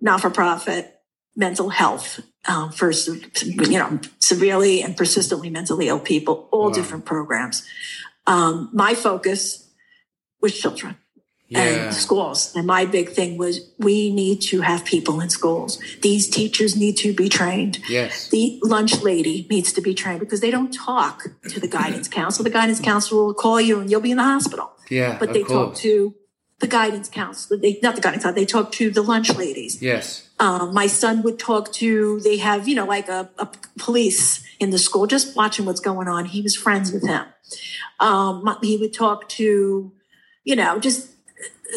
not-for-profit 0.00 0.90
mental 1.36 1.68
health 1.68 2.20
um, 2.46 2.70
for 2.70 2.90
you 2.90 3.78
know 3.78 3.98
severely 4.18 4.82
and 4.82 4.96
persistently 4.96 5.50
mentally 5.50 5.88
ill 5.88 6.00
people 6.00 6.48
all 6.50 6.70
different 6.70 7.04
programs. 7.04 7.66
Um, 8.26 8.70
my 8.72 8.94
focus 8.94 9.68
was 10.40 10.58
children 10.58 10.96
Yeah. 11.54 11.86
and 11.86 11.94
schools. 11.94 12.52
And 12.54 12.66
my 12.66 12.84
big 12.84 13.10
thing 13.10 13.38
was 13.38 13.60
we 13.78 14.12
need 14.12 14.40
to 14.42 14.60
have 14.60 14.84
people 14.84 15.20
in 15.20 15.30
schools. 15.30 15.80
These 16.02 16.28
teachers 16.28 16.76
need 16.76 16.96
to 16.98 17.14
be 17.14 17.28
trained. 17.28 17.80
Yes. 17.88 18.28
The 18.28 18.60
lunch 18.62 19.02
lady 19.02 19.46
needs 19.50 19.72
to 19.74 19.80
be 19.80 19.94
trained 19.94 20.20
because 20.20 20.40
they 20.40 20.50
don't 20.50 20.72
talk 20.72 21.24
to 21.48 21.60
the 21.60 21.68
guidance 21.68 22.08
counselor. 22.20 22.44
The 22.44 22.54
guidance 22.54 22.80
counselor 22.80 23.24
will 23.24 23.34
call 23.34 23.60
you 23.60 23.80
and 23.80 23.90
you'll 23.90 24.00
be 24.00 24.10
in 24.10 24.16
the 24.16 24.24
hospital. 24.24 24.72
Yeah. 24.90 25.16
But 25.18 25.32
they 25.32 25.42
talk 25.44 25.74
to 25.76 26.14
the 26.60 26.66
guidance 26.66 27.08
counselor. 27.08 27.60
They 27.60 27.78
not 27.82 27.94
the 27.94 28.00
guidance 28.00 28.22
counselor. 28.22 28.40
They 28.40 28.46
talk 28.46 28.72
to 28.72 28.90
the 28.90 29.02
lunch 29.02 29.34
ladies. 29.36 29.82
Yes. 29.82 30.28
Um, 30.40 30.74
my 30.74 30.86
son 30.86 31.22
would 31.22 31.38
talk 31.38 31.72
to. 31.74 32.20
They 32.20 32.38
have 32.38 32.68
you 32.68 32.74
know 32.74 32.86
like 32.86 33.08
a, 33.08 33.30
a 33.38 33.48
police 33.78 34.44
in 34.60 34.70
the 34.70 34.78
school, 34.78 35.06
just 35.06 35.36
watching 35.36 35.64
what's 35.66 35.80
going 35.80 36.08
on. 36.08 36.26
He 36.26 36.40
was 36.42 36.56
friends 36.56 36.92
with 36.92 37.06
him. 37.06 37.26
Um, 38.00 38.56
he 38.62 38.76
would 38.76 38.92
talk 38.92 39.28
to, 39.30 39.92
you 40.44 40.56
know, 40.56 40.78
just 40.78 41.10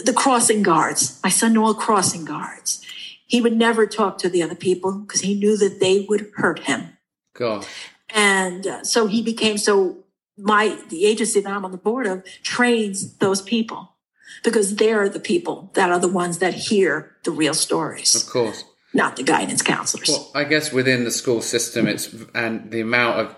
the 0.05 0.13
crossing 0.13 0.63
guards. 0.63 1.19
My 1.23 1.29
son 1.29 1.53
knew 1.53 1.63
all 1.63 1.73
crossing 1.73 2.25
guards. 2.25 2.81
He 3.25 3.41
would 3.41 3.55
never 3.57 3.86
talk 3.86 4.17
to 4.19 4.29
the 4.29 4.41
other 4.43 4.55
people 4.55 4.91
because 4.99 5.21
he 5.21 5.36
knew 5.36 5.57
that 5.57 5.79
they 5.79 6.05
would 6.07 6.31
hurt 6.36 6.60
him. 6.60 6.97
Gosh. 7.33 7.67
And 8.10 8.65
uh, 8.65 8.83
so 8.83 9.07
he 9.07 9.21
became 9.21 9.57
so 9.57 9.97
my 10.38 10.77
the 10.89 11.05
agency 11.05 11.41
that 11.41 11.51
I'm 11.51 11.65
on 11.65 11.71
the 11.71 11.77
board 11.77 12.07
of 12.07 12.23
trains 12.43 13.17
those 13.17 13.41
people 13.41 13.93
because 14.43 14.75
they're 14.75 15.10
the 15.10 15.19
people 15.19 15.71
that 15.73 15.91
are 15.91 15.99
the 15.99 16.07
ones 16.07 16.38
that 16.39 16.53
hear 16.53 17.15
the 17.23 17.31
real 17.31 17.53
stories, 17.53 18.15
Of 18.15 18.29
course. 18.31 18.63
not 18.93 19.15
the 19.15 19.23
guidance 19.23 19.62
counselors. 19.62 20.10
Well, 20.10 20.31
I 20.36 20.43
guess 20.43 20.71
within 20.71 21.03
the 21.03 21.12
school 21.12 21.41
system, 21.41 21.88
it's 21.88 22.13
and 22.33 22.71
the 22.71 22.81
amount 22.81 23.19
of 23.19 23.36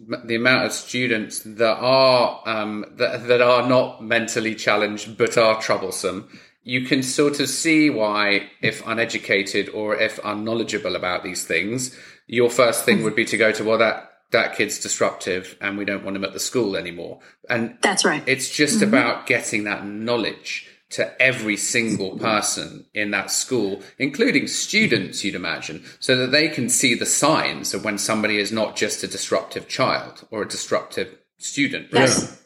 the 0.00 0.36
amount 0.36 0.66
of 0.66 0.72
students 0.72 1.40
that 1.40 1.76
are 1.78 2.42
um, 2.46 2.84
that, 2.96 3.26
that 3.26 3.40
are 3.40 3.68
not 3.68 4.02
mentally 4.02 4.54
challenged 4.54 5.16
but 5.16 5.36
are 5.36 5.60
troublesome. 5.60 6.28
You 6.62 6.82
can 6.82 7.02
sort 7.02 7.40
of 7.40 7.48
see 7.48 7.88
why, 7.88 8.50
if 8.60 8.86
uneducated 8.86 9.70
or 9.70 9.96
if 9.96 10.20
unknowledgeable 10.22 10.96
about 10.96 11.24
these 11.24 11.44
things, 11.44 11.98
your 12.26 12.50
first 12.50 12.84
thing 12.84 13.02
would 13.04 13.16
be 13.16 13.24
to 13.24 13.36
go 13.36 13.52
to 13.52 13.64
well 13.64 13.78
that 13.78 14.08
that 14.30 14.54
kid's 14.54 14.78
disruptive 14.78 15.56
and 15.60 15.78
we 15.78 15.84
don't 15.84 16.04
want 16.04 16.16
him 16.16 16.24
at 16.24 16.34
the 16.34 16.40
school 16.40 16.76
anymore. 16.76 17.20
And 17.48 17.78
That's 17.80 18.04
right. 18.04 18.22
it's 18.26 18.50
just 18.50 18.82
about 18.82 19.26
getting 19.26 19.64
that 19.64 19.86
knowledge 19.86 20.68
to 20.90 21.20
every 21.20 21.56
single 21.56 22.16
person 22.18 22.86
in 22.94 23.10
that 23.10 23.30
school, 23.30 23.82
including 23.98 24.46
students, 24.46 25.22
you'd 25.22 25.34
imagine, 25.34 25.84
so 26.00 26.16
that 26.16 26.30
they 26.32 26.48
can 26.48 26.68
see 26.70 26.94
the 26.94 27.04
signs 27.06 27.74
of 27.74 27.84
when 27.84 27.98
somebody 27.98 28.38
is 28.38 28.50
not 28.50 28.74
just 28.76 29.02
a 29.02 29.06
disruptive 29.06 29.68
child 29.68 30.26
or 30.30 30.42
a 30.42 30.48
disruptive 30.48 31.14
student. 31.36 31.88
Yes. 31.92 32.42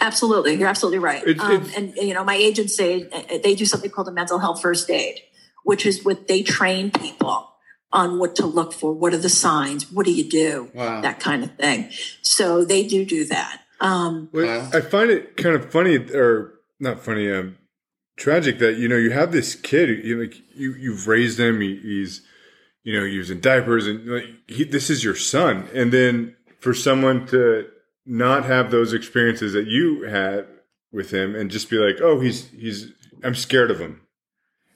Absolutely. 0.00 0.54
You're 0.54 0.68
absolutely 0.68 0.98
right. 0.98 1.22
It's- 1.26 1.44
um, 1.44 1.52
it's- 1.62 1.76
and, 1.76 1.94
you 1.96 2.14
know, 2.14 2.24
my 2.24 2.34
agency, 2.34 3.08
uh, 3.12 3.38
they 3.44 3.54
do 3.54 3.66
something 3.66 3.90
called 3.90 4.08
a 4.08 4.12
mental 4.12 4.38
health 4.38 4.60
first 4.62 4.90
aid, 4.90 5.20
which 5.64 5.84
is 5.86 6.04
what 6.04 6.28
they 6.28 6.42
train 6.42 6.90
people 6.90 7.48
on 7.92 8.18
what 8.18 8.34
to 8.36 8.46
look 8.46 8.72
for. 8.72 8.92
What 8.94 9.12
are 9.12 9.18
the 9.18 9.28
signs? 9.28 9.92
What 9.92 10.06
do 10.06 10.12
you 10.12 10.24
do? 10.28 10.70
Wow. 10.74 11.02
That 11.02 11.20
kind 11.20 11.44
of 11.44 11.54
thing. 11.56 11.90
So 12.22 12.64
they 12.64 12.84
do 12.86 13.04
do 13.04 13.24
that. 13.26 13.60
Um, 13.80 14.30
Well, 14.32 14.46
Wow. 14.46 14.70
I 14.72 14.80
find 14.80 15.10
it 15.10 15.36
kind 15.36 15.54
of 15.54 15.70
funny, 15.70 15.96
or 15.98 16.54
not 16.82 17.00
funny, 17.00 17.30
um, 17.30 17.56
tragic 18.16 18.58
that 18.58 18.76
you 18.76 18.88
know 18.88 18.96
you 18.96 19.10
have 19.10 19.32
this 19.32 19.54
kid. 19.54 20.04
You 20.04 20.20
like 20.20 20.34
you 20.54 20.74
you've 20.74 21.06
raised 21.06 21.40
him. 21.40 21.60
He, 21.60 21.76
he's 21.76 22.22
you 22.82 22.98
know 22.98 23.06
in 23.06 23.40
diapers, 23.40 23.86
and 23.86 24.06
like 24.06 24.24
he, 24.48 24.64
this 24.64 24.90
is 24.90 25.04
your 25.04 25.14
son. 25.14 25.68
And 25.72 25.92
then 25.92 26.36
for 26.60 26.74
someone 26.74 27.26
to 27.28 27.68
not 28.04 28.44
have 28.44 28.70
those 28.70 28.92
experiences 28.92 29.52
that 29.52 29.66
you 29.66 30.02
had 30.02 30.46
with 30.92 31.12
him, 31.12 31.34
and 31.34 31.50
just 31.50 31.70
be 31.70 31.78
like, 31.78 32.00
oh, 32.02 32.20
he's 32.20 32.50
he's 32.50 32.92
I'm 33.22 33.36
scared 33.36 33.70
of 33.70 33.78
him. 33.78 34.02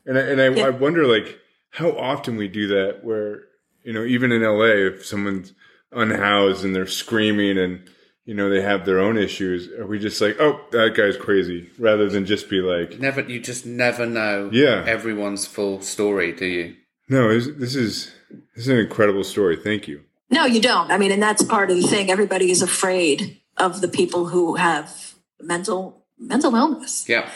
And 0.06 0.16
I, 0.16 0.20
and 0.22 0.40
I, 0.40 0.48
Yeah. 0.48 0.66
I 0.66 0.70
wonder 0.70 1.06
like 1.06 1.38
how 1.70 1.90
often 1.90 2.36
we 2.36 2.46
do 2.48 2.68
that. 2.68 3.00
Where 3.02 3.42
you 3.82 3.92
know 3.92 4.04
even 4.04 4.30
in 4.30 4.42
LA, 4.42 4.86
if 4.94 5.04
someone's 5.04 5.52
unhoused 5.92 6.64
and 6.64 6.74
they're 6.74 6.86
screaming 6.86 7.58
and 7.58 7.88
you 8.26 8.34
know 8.34 8.50
they 8.50 8.60
have 8.60 8.84
their 8.84 8.98
own 8.98 9.16
issues 9.16 9.68
are 9.78 9.86
we 9.86 9.98
just 9.98 10.20
like 10.20 10.36
oh 10.40 10.60
that 10.72 10.94
guy's 10.94 11.16
crazy 11.16 11.70
rather 11.78 12.08
than 12.08 12.26
just 12.26 12.50
be 12.50 12.60
like 12.60 12.98
Never, 13.00 13.22
you 13.22 13.40
just 13.40 13.64
never 13.64 14.04
know 14.04 14.50
Yeah. 14.52 14.84
everyone's 14.86 15.46
full 15.46 15.80
story, 15.80 16.32
do 16.32 16.44
you? 16.46 16.74
no 17.08 17.32
this, 17.32 17.48
this 17.56 17.74
is 17.74 18.12
this 18.54 18.64
is 18.66 18.68
an 18.68 18.78
incredible 18.78 19.24
story 19.24 19.56
thank 19.56 19.88
you 19.88 20.02
no, 20.28 20.44
you 20.44 20.60
don't. 20.60 20.90
I 20.90 20.98
mean, 20.98 21.12
and 21.12 21.22
that's 21.22 21.44
part 21.44 21.70
of 21.70 21.76
the 21.76 21.86
thing. 21.86 22.10
Everybody 22.10 22.50
is 22.50 22.60
afraid 22.60 23.40
of 23.56 23.80
the 23.80 23.86
people 23.86 24.26
who 24.26 24.56
have 24.56 25.14
mental 25.40 26.04
mental 26.18 26.52
illness. 26.56 27.08
Yeah. 27.08 27.30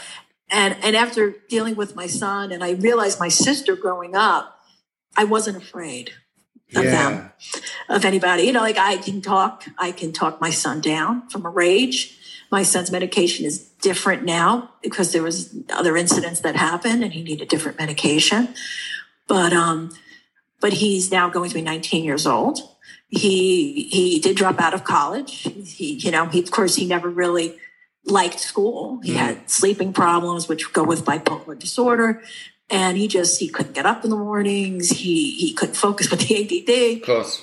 and 0.51 0.77
and 0.83 0.97
after 0.97 1.37
dealing 1.49 1.77
with 1.77 1.95
my 1.95 2.09
son 2.09 2.51
and 2.51 2.65
i 2.65 2.71
realized 2.73 3.21
my 3.21 3.29
sister 3.29 3.77
growing 3.77 4.17
up 4.17 4.59
i 5.17 5.23
wasn't 5.23 5.57
afraid 5.57 6.11
of 6.75 6.85
Yeah. 6.85 6.91
them 6.91 7.33
of 7.89 8.05
anybody 8.05 8.45
you 8.45 8.53
know 8.53 8.61
like 8.61 8.79
i 8.79 8.97
can 8.97 9.21
talk 9.21 9.65
i 9.79 9.91
can 9.93 10.13
talk 10.13 10.41
my 10.41 10.51
son 10.51 10.81
down 10.81 11.29
from 11.29 11.45
a 11.45 11.51
rage 11.51 12.17
my 12.51 12.63
son's 12.63 12.91
medication 12.91 13.47
is 13.47 13.59
different 13.81 14.25
now 14.25 14.71
because 14.83 15.13
there 15.13 15.23
was 15.23 15.55
other 15.71 15.97
incidents 15.97 16.41
that 16.41 16.57
happened 16.57 17.03
and 17.03 17.13
he 17.13 17.23
needed 17.23 17.49
different 17.49 17.79
medication 17.79 18.49
but 19.27 19.53
um 19.53 19.91
but 20.61 20.75
he's 20.75 21.11
now 21.11 21.29
going 21.29 21.49
to 21.49 21.55
be 21.55 21.63
19 21.63 22.05
years 22.05 22.27
old 22.27 22.61
he 23.09 23.89
he 23.91 24.21
did 24.21 24.37
drop 24.37 24.61
out 24.61 24.75
of 24.75 24.85
college 24.85 25.49
he 25.65 25.95
you 25.95 26.11
know 26.11 26.27
he 26.27 26.41
of 26.41 26.51
course 26.51 26.77
he 26.77 26.87
never 26.87 27.09
really 27.09 27.57
liked 28.05 28.41
school. 28.41 29.01
He 29.03 29.15
had 29.15 29.51
sleeping 29.51 29.93
problems, 29.93 30.49
which 30.49 30.73
go 30.73 30.83
with 30.83 31.05
bipolar 31.05 31.59
disorder. 31.59 32.23
And 32.71 32.97
he 32.97 33.09
just, 33.09 33.41
he 33.41 33.49
couldn't 33.49 33.73
get 33.73 33.87
up 33.87 34.05
in 34.05 34.11
the 34.11 34.17
mornings. 34.17 34.91
He, 34.91 35.33
he 35.33 35.53
couldn't 35.55 35.75
focus 35.75 36.11
with 36.11 36.21
the 36.21 36.37
ADD. 36.37 36.99
Of 36.99 37.07
course. 37.07 37.43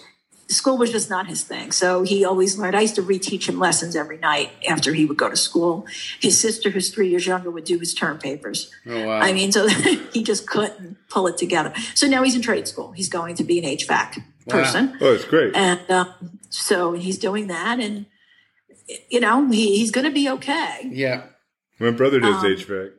School 0.50 0.78
was 0.78 0.92
just 0.92 1.10
not 1.10 1.28
his 1.28 1.44
thing. 1.44 1.74
So 1.74 2.04
he 2.04 2.24
always 2.24 2.58
learned. 2.58 2.78
I 2.78 2.82
used 2.82 2.96
to 2.96 3.04
reteach 3.04 3.50
him 3.50 3.60
lessons 3.60 3.98
every 3.98 4.18
night 4.18 4.52
after 4.70 4.94
he 4.94 5.06
would 5.06 5.18
go 5.18 5.30
to 5.30 5.36
school. 5.36 5.86
His 6.22 6.40
sister, 6.40 6.70
who's 6.70 6.90
three 6.90 7.10
years 7.10 7.28
younger, 7.28 7.52
would 7.52 7.66
do 7.66 7.78
his 7.78 7.94
term 7.94 8.18
papers. 8.18 8.72
Oh, 8.86 9.08
wow. 9.08 9.20
I 9.20 9.34
mean, 9.34 9.52
so 9.52 9.68
he 10.14 10.24
just 10.24 10.48
couldn't 10.48 10.98
pull 11.10 11.28
it 11.28 11.38
together. 11.38 11.74
So 11.96 12.08
now 12.08 12.24
he's 12.24 12.34
in 12.34 12.42
trade 12.42 12.66
school. 12.66 12.94
He's 12.94 13.10
going 13.10 13.36
to 13.36 13.44
be 13.44 13.60
an 13.60 13.66
HVAC 13.66 14.24
person. 14.48 14.98
oh 15.02 15.14
it's 15.14 15.26
great 15.26 15.54
And 15.56 15.92
um, 15.92 16.40
so 16.50 16.94
he's 16.94 17.18
doing 17.18 17.48
that. 17.48 17.82
And, 17.82 18.06
you 19.10 19.20
know, 19.20 19.50
he, 19.50 19.78
he's 19.80 19.92
going 19.92 20.06
to 20.06 20.14
be 20.14 20.30
okay. 20.30 20.90
yeah. 20.92 21.24
my 21.80 21.92
brother 21.92 22.22
does 22.22 22.42
Um, 22.42 22.52
hvac 22.52 22.92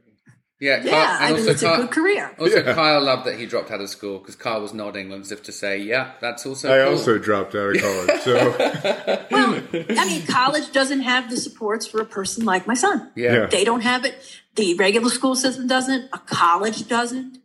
Yeah. 0.60 0.82
Yeah, 0.82 0.90
Kyle- 0.90 0.94
I 1.22 1.26
and 1.28 1.36
mean, 1.36 1.40
also 1.40 1.50
it's 1.52 1.62
a 1.62 1.76
good 1.76 1.90
career. 1.90 2.34
Also, 2.38 2.64
Yeah. 2.64 2.74
Kyle 2.74 3.00
loved 3.00 3.26
that 3.26 3.38
he 3.38 3.46
dropped 3.46 3.70
out 3.70 3.80
of 3.80 3.88
school 3.88 4.18
because 4.18 4.34
Kyle 4.34 4.60
was 4.60 4.74
nodding 4.74 5.12
as 5.12 5.30
if 5.30 5.42
to 5.44 5.52
say, 5.52 5.78
"Yeah, 5.78 6.12
that's 6.20 6.44
also." 6.46 6.68
i 6.68 6.84
cool." 6.84 6.94
also 6.98 7.16
dropped 7.18 7.54
out 7.54 7.76
of 7.76 7.82
college 7.86 8.20
so 8.22 8.34
Well, 9.30 9.62
I 9.72 10.04
mean, 10.06 10.26
college 10.26 10.72
doesn't 10.72 11.00
have 11.02 11.30
the 11.30 11.36
supports 11.36 11.86
for 11.86 12.00
a 12.00 12.04
person 12.06 12.44
like 12.44 12.66
my 12.66 12.74
son. 12.74 13.10
Yeah. 13.14 13.32
Yeah. 13.34 13.46
They 13.46 13.64
don't 13.64 13.82
have 13.82 14.04
it. 14.04 14.14
The 14.56 14.74
regular 14.74 15.10
school 15.10 15.36
system 15.36 15.68
doesn't. 15.68 16.08
A 16.12 16.18
college 16.18 16.88
doesn't. 16.88 17.38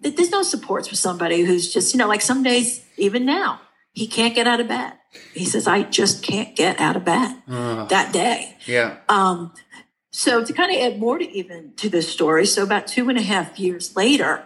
There's 0.00 0.30
no 0.30 0.42
supports 0.42 0.88
for 0.88 0.96
somebody 0.96 1.42
who's 1.42 1.72
just, 1.72 1.94
you 1.94 1.98
know, 1.98 2.06
like 2.08 2.20
some 2.20 2.42
days, 2.42 2.84
even 2.96 3.24
now, 3.24 3.60
he 3.92 4.06
can't 4.06 4.34
get 4.34 4.46
out 4.46 4.60
of 4.60 4.68
bed. 4.68 4.92
He 5.32 5.46
says, 5.46 5.66
I 5.66 5.82
just 5.84 6.22
can't 6.22 6.54
get 6.54 6.78
out 6.78 6.96
of 6.96 7.04
bed 7.04 7.34
that 7.48 8.12
day. 8.12 8.56
Yeah. 8.66 8.98
Um, 9.08 9.54
so 10.16 10.42
to 10.42 10.52
kind 10.54 10.74
of 10.74 10.80
add 10.80 10.98
more 10.98 11.18
to 11.18 11.30
even 11.30 11.74
to 11.76 11.90
this 11.90 12.08
story, 12.08 12.46
so 12.46 12.62
about 12.62 12.86
two 12.86 13.10
and 13.10 13.18
a 13.18 13.22
half 13.22 13.58
years 13.58 13.94
later, 13.94 14.44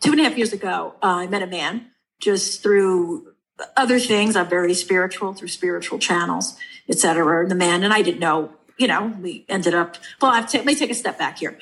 two 0.00 0.10
and 0.10 0.20
a 0.20 0.24
half 0.24 0.36
years 0.36 0.52
ago, 0.52 0.96
uh, 1.00 1.22
I 1.22 1.28
met 1.28 1.42
a 1.42 1.46
man 1.46 1.92
just 2.18 2.60
through 2.60 3.32
other 3.76 4.00
things. 4.00 4.34
I'm 4.34 4.48
very 4.48 4.74
spiritual 4.74 5.32
through 5.32 5.46
spiritual 5.46 6.00
channels, 6.00 6.56
et 6.88 6.98
cetera. 6.98 7.46
The 7.46 7.54
man 7.54 7.84
and 7.84 7.92
I 7.92 8.02
didn't 8.02 8.18
know, 8.18 8.50
you 8.78 8.88
know, 8.88 9.14
we 9.20 9.44
ended 9.48 9.74
up, 9.74 9.96
well, 10.20 10.32
I've 10.32 10.50
ta- 10.50 10.58
let 10.58 10.66
me 10.66 10.74
take 10.74 10.90
a 10.90 10.94
step 10.94 11.20
back 11.20 11.38
here. 11.38 11.56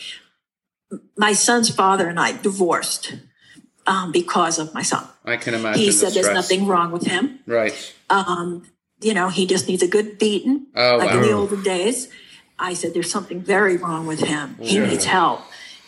My 1.19 1.35
son's 1.35 1.69
father 1.69 2.09
and 2.09 2.19
I 2.19 2.33
divorced 2.33 3.15
um, 3.87 4.11
because 4.11 4.59
of 4.59 4.73
my 4.73 4.83
son. 4.83 5.07
I 5.27 5.37
can 5.37 5.53
imagine. 5.53 5.81
He 5.81 5.87
the 5.89 5.93
said 5.93 6.15
there's 6.15 6.33
nothing 6.33 6.67
wrong 6.67 6.93
with 6.93 7.05
him. 7.05 7.41
Right. 7.47 7.95
Um, 8.09 8.63
you 9.03 9.13
know, 9.13 9.29
he 9.29 9.45
just 9.45 9.69
needs 9.69 9.83
a 9.83 9.89
good 9.89 10.19
beating, 10.19 10.67
Oh, 10.75 10.97
like 10.97 11.13
in 11.15 11.21
the 11.21 11.35
wow. 11.35 11.41
olden 11.41 11.63
days. 11.63 12.09
I 12.61 12.75
said, 12.75 12.95
there's 12.95 13.11
something 13.11 13.41
very 13.41 13.77
wrong 13.77 14.07
with 14.07 14.21
him. 14.21 14.57
He 14.61 14.77
Yeah. 14.77 14.87
needs 14.87 15.05
help. 15.05 15.41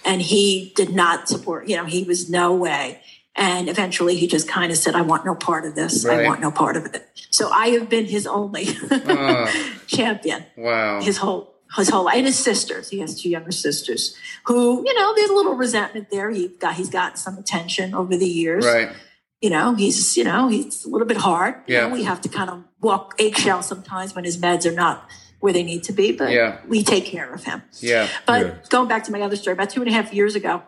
And 0.05 0.21
he 0.23 0.73
did 0.75 0.91
not 0.95 1.29
support, 1.29 1.69
you 1.69 1.77
know, 1.77 1.85
he 1.85 2.03
was 2.05 2.29
no 2.29 2.53
way. 2.55 3.01
And 3.37 3.69
eventually 3.69 4.17
he 4.17 4.27
just 4.27 4.49
kind 4.49 4.71
of 4.73 4.77
said, 4.79 4.95
I 4.95 5.03
want 5.03 5.25
no 5.25 5.35
part 5.35 5.65
of 5.65 5.75
this. 5.75 6.05
Right. 6.05 6.21
I 6.21 6.27
want 6.27 6.41
no 6.41 6.51
part 6.51 6.77
of 6.77 6.87
it. 6.95 7.09
So 7.31 7.51
I 7.51 7.69
have 7.69 7.89
been 7.89 8.07
his 8.07 8.27
only 8.27 8.69
Oh, 8.91 9.47
champion 9.87 10.45
wow. 10.57 11.01
his 11.01 11.19
whole 11.19 11.51
his 11.77 11.89
whole 11.89 12.11
and 12.11 12.27
his 12.27 12.39
sisters. 12.39 12.91
He 12.91 12.99
has 12.99 13.19
two 13.23 13.31
younger 13.31 13.53
sisters 13.53 14.15
who, 14.45 14.83
you 14.87 14.93
know, 14.99 15.15
there's 15.17 15.31
a 15.31 15.35
little 15.35 15.55
resentment 15.55 16.11
there. 16.11 16.29
He 16.31 16.49
got 16.49 16.75
he's 16.75 16.91
gotten 16.91 17.17
some 17.17 17.39
attention 17.39 17.95
over 17.95 18.15
the 18.15 18.29
years 18.29 18.67
right. 18.67 18.91
you 19.41 19.49
know, 19.49 19.75
he's, 19.75 20.15
you 20.17 20.25
know, 20.25 20.49
he's 20.49 20.85
a 20.85 20.89
little 20.91 21.07
bit 21.07 21.17
hard. 21.17 21.55
You 21.67 21.77
Yeah. 21.77 21.87
know, 21.89 21.95
we 21.95 22.03
have 22.05 22.21
to 22.23 22.29
kind 22.29 22.51
of 22.51 22.65
walk 22.83 23.15
eggshell 23.19 23.63
sometimes 23.63 24.15
when 24.15 24.25
his 24.25 24.37
meds 24.37 24.67
are 24.67 24.75
not 24.75 25.09
where 25.43 25.53
they 25.53 25.63
need 25.65 25.83
to 25.85 25.93
be, 25.93 26.13
but 26.13 26.31
Yeah. 26.31 26.59
we 26.69 26.83
take 26.85 27.05
care 27.05 27.31
of 27.35 27.43
him. 27.45 27.63
Yeah. 27.81 28.07
But 28.27 28.41
Yeah. 28.47 28.55
going 28.71 28.89
back 28.89 29.03
to 29.05 29.13
my 29.13 29.21
other 29.21 29.37
story, 29.37 29.53
about 29.55 29.71
two 29.71 29.83
and 29.83 29.91
a 29.91 29.93
half 29.93 30.15
years 30.15 30.35
ago, 30.37 30.63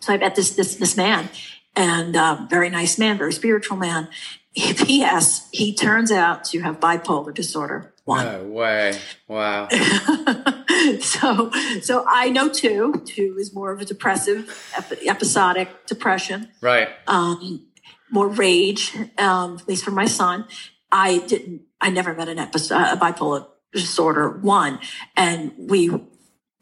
so 0.00 0.12
I 0.14 0.16
met 0.16 0.34
this 0.34 0.50
this 0.56 0.76
this 0.76 0.96
man, 0.96 1.28
and 1.76 2.16
uh, 2.16 2.46
very 2.48 2.70
nice 2.70 2.98
man, 2.98 3.18
very 3.18 3.32
spiritual 3.32 3.76
man. 3.76 4.08
He 4.52 4.72
P.S. 4.86 5.48
He 5.52 5.74
turns 5.74 6.10
out 6.10 6.44
to 6.50 6.60
have 6.60 6.80
bipolar 6.80 7.32
disorder 7.34 7.92
one. 8.04 8.24
No 8.24 8.44
way. 8.44 8.98
Wow. 9.28 9.68
so 11.00 11.50
so 11.82 12.04
I 12.08 12.30
know 12.30 12.48
two. 12.48 13.02
Two 13.04 13.36
is 13.38 13.54
more 13.54 13.72
of 13.72 13.80
a 13.80 13.84
depressive, 13.84 14.48
ep- 14.76 14.92
episodic 15.06 15.68
depression, 15.86 16.48
Right. 16.62 16.88
um, 17.06 17.66
more 18.10 18.28
rage. 18.28 18.94
Um, 19.18 19.58
at 19.60 19.68
least 19.68 19.84
for 19.84 19.90
my 19.92 20.06
son, 20.06 20.46
I 20.90 21.18
didn't. 21.18 21.62
I 21.80 21.90
never 21.90 22.14
met 22.14 22.28
an 22.28 22.38
episode 22.38 22.76
a 22.76 22.96
bipolar 22.96 23.46
disorder 23.72 24.30
one, 24.30 24.78
and 25.16 25.52
we 25.58 25.90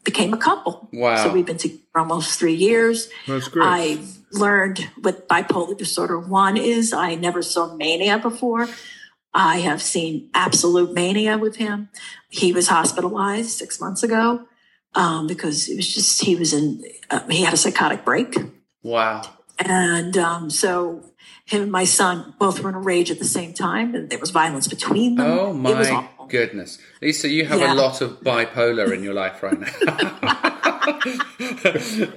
became 0.03 0.33
a 0.33 0.37
couple. 0.37 0.89
Wow. 0.93 1.15
So 1.23 1.31
we've 1.33 1.45
been 1.45 1.57
together 1.57 1.79
for 1.91 1.99
almost 1.99 2.39
three 2.39 2.53
years. 2.55 3.09
That's 3.27 3.47
great. 3.49 3.65
I 3.65 3.99
learned 4.31 4.89
what 5.01 5.27
bipolar 5.27 5.77
disorder 5.77 6.17
one 6.19 6.57
is. 6.57 6.93
I 6.93 7.15
never 7.15 7.41
saw 7.41 7.75
mania 7.75 8.17
before. 8.17 8.67
I 9.33 9.59
have 9.59 9.81
seen 9.81 10.29
absolute 10.33 10.93
mania 10.93 11.37
with 11.37 11.57
him. 11.57 11.89
He 12.29 12.51
was 12.51 12.67
hospitalized 12.67 13.49
six 13.51 13.79
months 13.79 14.03
ago 14.03 14.45
um, 14.95 15.27
because 15.27 15.69
it 15.69 15.75
was 15.75 15.93
just 15.93 16.21
he 16.21 16.35
was 16.35 16.53
in 16.53 16.83
uh, 17.09 17.25
he 17.29 17.43
had 17.43 17.53
a 17.53 17.57
psychotic 17.57 18.03
break, 18.03 18.35
Wow. 18.83 19.21
and 19.59 20.17
um, 20.17 20.49
so 20.49 21.03
him 21.45 21.61
and 21.63 21.71
my 21.71 21.83
son 21.85 22.33
both 22.39 22.61
were 22.61 22.69
in 22.69 22.75
a 22.75 22.79
rage 22.79 23.11
at 23.11 23.19
the 23.19 23.25
same 23.25 23.53
time, 23.53 23.95
and 23.95 24.09
there 24.09 24.19
was 24.19 24.31
violence 24.31 24.67
between 24.67 25.15
them. 25.15 25.27
Oh 25.31 25.49
It 25.69 25.77
was 25.77 25.89
my 25.89 25.95
awful. 25.97 26.20
Goodness. 26.31 26.79
Lisa, 27.01 27.29
you 27.29 27.45
have 27.45 27.59
Yeah. 27.59 27.73
a 27.73 27.75
lot 27.75 28.01
of 28.01 28.21
bipolar 28.21 28.91
in 28.93 29.03
your 29.03 29.13
life 29.13 29.43
right 29.43 29.59
now. 29.59 29.67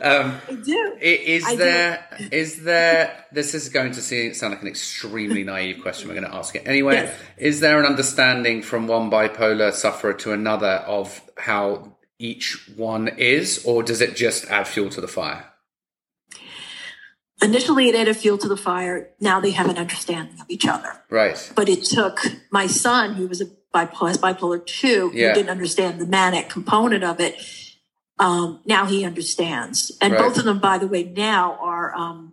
um, 0.01 0.41
I 0.49 0.55
do. 0.65 0.97
is 1.01 1.45
I 1.45 1.51
do. 1.53 1.57
there, 1.59 2.07
is 2.33 2.63
there, 2.63 3.25
this 3.33 3.55
is 3.55 3.69
going 3.69 3.93
to 3.93 4.01
sound 4.01 4.53
like 4.55 4.63
an 4.63 4.69
extremely 4.69 5.45
naive 5.45 5.83
question. 5.83 6.09
We're 6.09 6.15
going 6.21 6.31
to 6.31 6.35
ask 6.35 6.55
it 6.57 6.67
anyway. 6.67 6.95
Yes. 6.95 7.15
Is 7.37 7.61
there 7.61 7.79
an 7.79 7.87
understanding 7.87 8.63
from 8.63 8.87
one 8.87 9.11
bipolar 9.11 9.73
sufferer 9.73 10.15
to 10.15 10.33
another 10.33 10.83
of 10.87 11.21
how 11.37 11.97
each 12.19 12.71
one 12.77 13.09
is, 13.09 13.63
or 13.67 13.83
does 13.83 14.01
it 14.01 14.17
just 14.17 14.47
add 14.47 14.67
fuel 14.69 14.89
to 14.91 15.01
the 15.01 15.09
fire? 15.09 15.51
Initially, 17.43 17.89
it 17.89 17.95
added 17.95 18.17
fuel 18.17 18.39
to 18.39 18.49
the 18.49 18.57
fire. 18.57 19.11
Now 19.21 19.41
they 19.41 19.51
have 19.51 19.69
an 19.69 19.77
understanding 19.77 20.41
of 20.41 20.47
each 20.49 20.67
other. 20.67 21.03
Right. 21.11 21.53
but 21.55 21.69
it 21.69 21.85
took 21.85 22.21
my 22.51 22.67
son, 22.67 23.15
who 23.15 23.27
was 23.27 23.43
a 23.43 23.47
bipolar, 23.75 24.17
bipolar 24.19 24.65
two, 24.65 25.11
Yeah. 25.13 25.29
who 25.29 25.35
didn't 25.35 25.51
understand 25.51 26.01
the 26.01 26.07
manic 26.07 26.49
component 26.49 27.03
of 27.05 27.21
it. 27.21 27.35
Um, 28.19 28.61
now 28.65 28.87
he 28.87 29.05
understands, 29.05 29.91
and 30.01 30.13
Right. 30.13 30.23
both 30.23 30.39
of 30.39 30.45
them, 30.45 30.61
by 30.61 30.79
the 30.79 30.87
way, 30.87 31.03
now 31.03 31.59
are 31.61 31.93
um, 31.97 32.33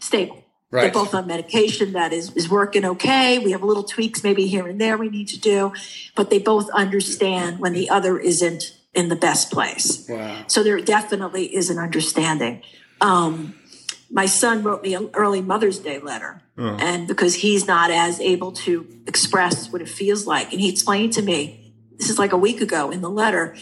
stable. 0.00 0.42
They're 0.72 0.90
both 0.90 1.14
on 1.14 1.26
medication 1.26 1.92
that 1.92 2.12
is 2.12 2.32
is 2.34 2.50
working 2.50 2.84
okay. 2.84 3.38
We 3.38 3.52
have 3.52 3.62
little 3.62 3.84
tweaks 3.84 4.22
maybe 4.22 4.46
here 4.46 4.66
and 4.66 4.78
there 4.78 4.98
we 4.98 5.08
need 5.08 5.28
to 5.28 5.38
do, 5.40 5.72
but 6.14 6.28
they 6.28 6.38
both 6.40 6.68
understand 6.70 7.60
when 7.60 7.72
the 7.72 7.88
other 7.88 8.18
isn't 8.18 8.74
in 8.92 9.08
the 9.08 9.16
best 9.16 9.50
place. 9.50 10.04
Wow. 10.08 10.44
So 10.48 10.62
there 10.62 10.78
definitely 10.80 11.54
is 11.54 11.70
an 11.70 11.78
understanding. 11.78 12.62
Um, 13.00 13.54
my 14.10 14.26
son 14.26 14.62
wrote 14.62 14.82
me 14.82 14.94
an 14.94 15.10
early 15.14 15.40
Mother's 15.42 15.78
Day 15.78 15.98
letter, 15.98 16.42
and 16.56 17.06
because 17.06 17.34
he's 17.36 17.66
not 17.66 17.90
as 17.90 18.18
able 18.20 18.52
to 18.52 18.86
express 19.06 19.70
what 19.72 19.82
it 19.82 19.88
feels 19.88 20.26
like, 20.26 20.52
and 20.52 20.60
he 20.60 20.68
explained 20.70 21.12
to 21.14 21.22
me, 21.22 21.74
this 21.98 22.08
is 22.10 22.18
like 22.18 22.32
a 22.32 22.36
week 22.36 22.60
ago 22.60 22.90
in 22.90 23.00
the 23.02 23.10
letter, 23.10 23.54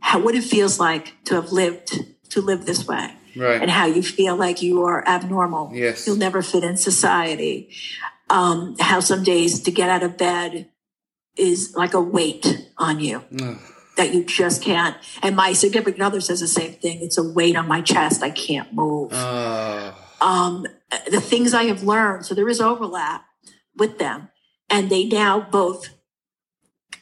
how 0.00 0.18
what 0.18 0.34
it 0.34 0.44
feels 0.44 0.78
like 0.80 1.14
to 1.24 1.34
have 1.36 1.52
lived 1.52 2.04
to 2.30 2.40
live 2.40 2.66
this 2.66 2.86
way, 2.86 3.14
Right. 3.36 3.60
and 3.62 3.70
how 3.70 3.86
you 3.86 4.02
feel 4.02 4.36
like 4.36 4.62
you 4.62 4.82
are 4.84 5.06
abnormal. 5.06 5.70
Yes. 5.72 6.06
you'll 6.06 6.16
never 6.16 6.42
fit 6.42 6.64
in 6.64 6.76
society. 6.76 7.70
Um, 8.30 8.76
how 8.80 9.00
some 9.00 9.22
days 9.22 9.60
to 9.62 9.70
get 9.70 9.90
out 9.90 10.02
of 10.02 10.16
bed 10.16 10.68
is 11.36 11.74
like 11.76 11.92
a 11.94 12.00
weight 12.00 12.66
on 12.78 12.98
you 13.00 13.22
that 13.96 14.14
you 14.14 14.24
just 14.24 14.62
can't. 14.62 14.96
And 15.22 15.36
my 15.36 15.52
significant 15.52 16.02
other 16.02 16.20
says 16.20 16.40
the 16.40 16.46
same 16.46 16.72
thing. 16.72 17.00
It's 17.02 17.18
a 17.18 17.22
weight 17.22 17.56
on 17.56 17.68
my 17.68 17.80
chest. 17.80 18.22
I 18.22 18.30
can't 18.30 18.72
move. 18.72 19.10
Oh, 19.12 19.94
Um, 20.20 20.66
the 21.10 21.20
things 21.20 21.52
I 21.54 21.64
have 21.64 21.82
learned. 21.82 22.26
So 22.26 22.34
there 22.34 22.48
is 22.48 22.60
overlap 22.60 23.24
with 23.76 23.98
them, 23.98 24.28
and 24.70 24.90
they 24.90 25.04
now 25.04 25.40
both 25.40 25.88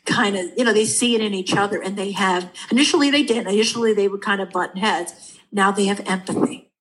kind 0.06 0.36
of, 0.36 0.46
you 0.56 0.64
know, 0.64 0.72
they 0.72 0.84
see 0.84 1.14
it 1.14 1.20
in 1.20 1.34
each 1.34 1.54
other, 1.54 1.82
and 1.82 1.96
they 1.96 2.12
have. 2.12 2.50
Initially, 2.70 3.10
they 3.10 3.22
didn't. 3.22 3.52
Initially, 3.52 3.92
they 3.92 4.08
were 4.08 4.18
kind 4.18 4.40
of 4.40 4.50
button 4.50 4.80
heads. 4.80 5.38
Now 5.52 5.70
they 5.70 5.86
have 5.86 6.00
empathy 6.06 6.72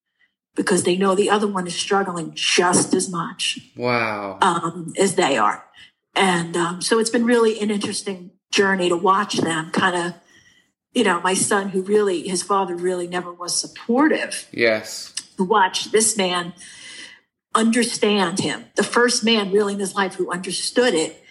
because 0.55 0.83
they 0.83 0.97
know 0.97 1.15
the 1.15 1.29
other 1.29 1.47
one 1.47 1.67
is 1.67 1.75
struggling 1.75 2.33
just 2.33 2.93
as 2.93 3.09
much 3.09 3.59
wow. 3.75 4.37
um, 4.41 4.93
as 4.97 5.15
they 5.15 5.37
are. 5.37 5.65
And 6.15 6.57
um, 6.57 6.81
so 6.81 6.99
it's 6.99 7.09
been 7.09 7.25
really 7.25 7.59
an 7.59 7.71
interesting 7.71 8.31
journey 8.51 8.89
to 8.89 8.97
watch 8.97 9.37
them 9.37 9.71
kind 9.71 9.95
of, 9.95 10.13
you 10.93 11.03
know, 11.03 11.21
my 11.21 11.33
son, 11.33 11.69
who 11.69 11.81
really, 11.81 12.27
his 12.27 12.43
father 12.43 12.75
really 12.75 13.07
never 13.07 13.31
was 13.31 13.59
supportive, 13.59 14.47
yes. 14.51 15.13
watch 15.37 15.91
this 15.91 16.17
man 16.17 16.53
understand 17.55 18.39
him. 18.39 18.65
The 18.75 18.83
first 18.83 19.23
man 19.23 19.51
really 19.51 19.73
in 19.73 19.79
his 19.79 19.95
life 19.95 20.15
who 20.15 20.31
understood 20.31 20.93
it 20.93 21.23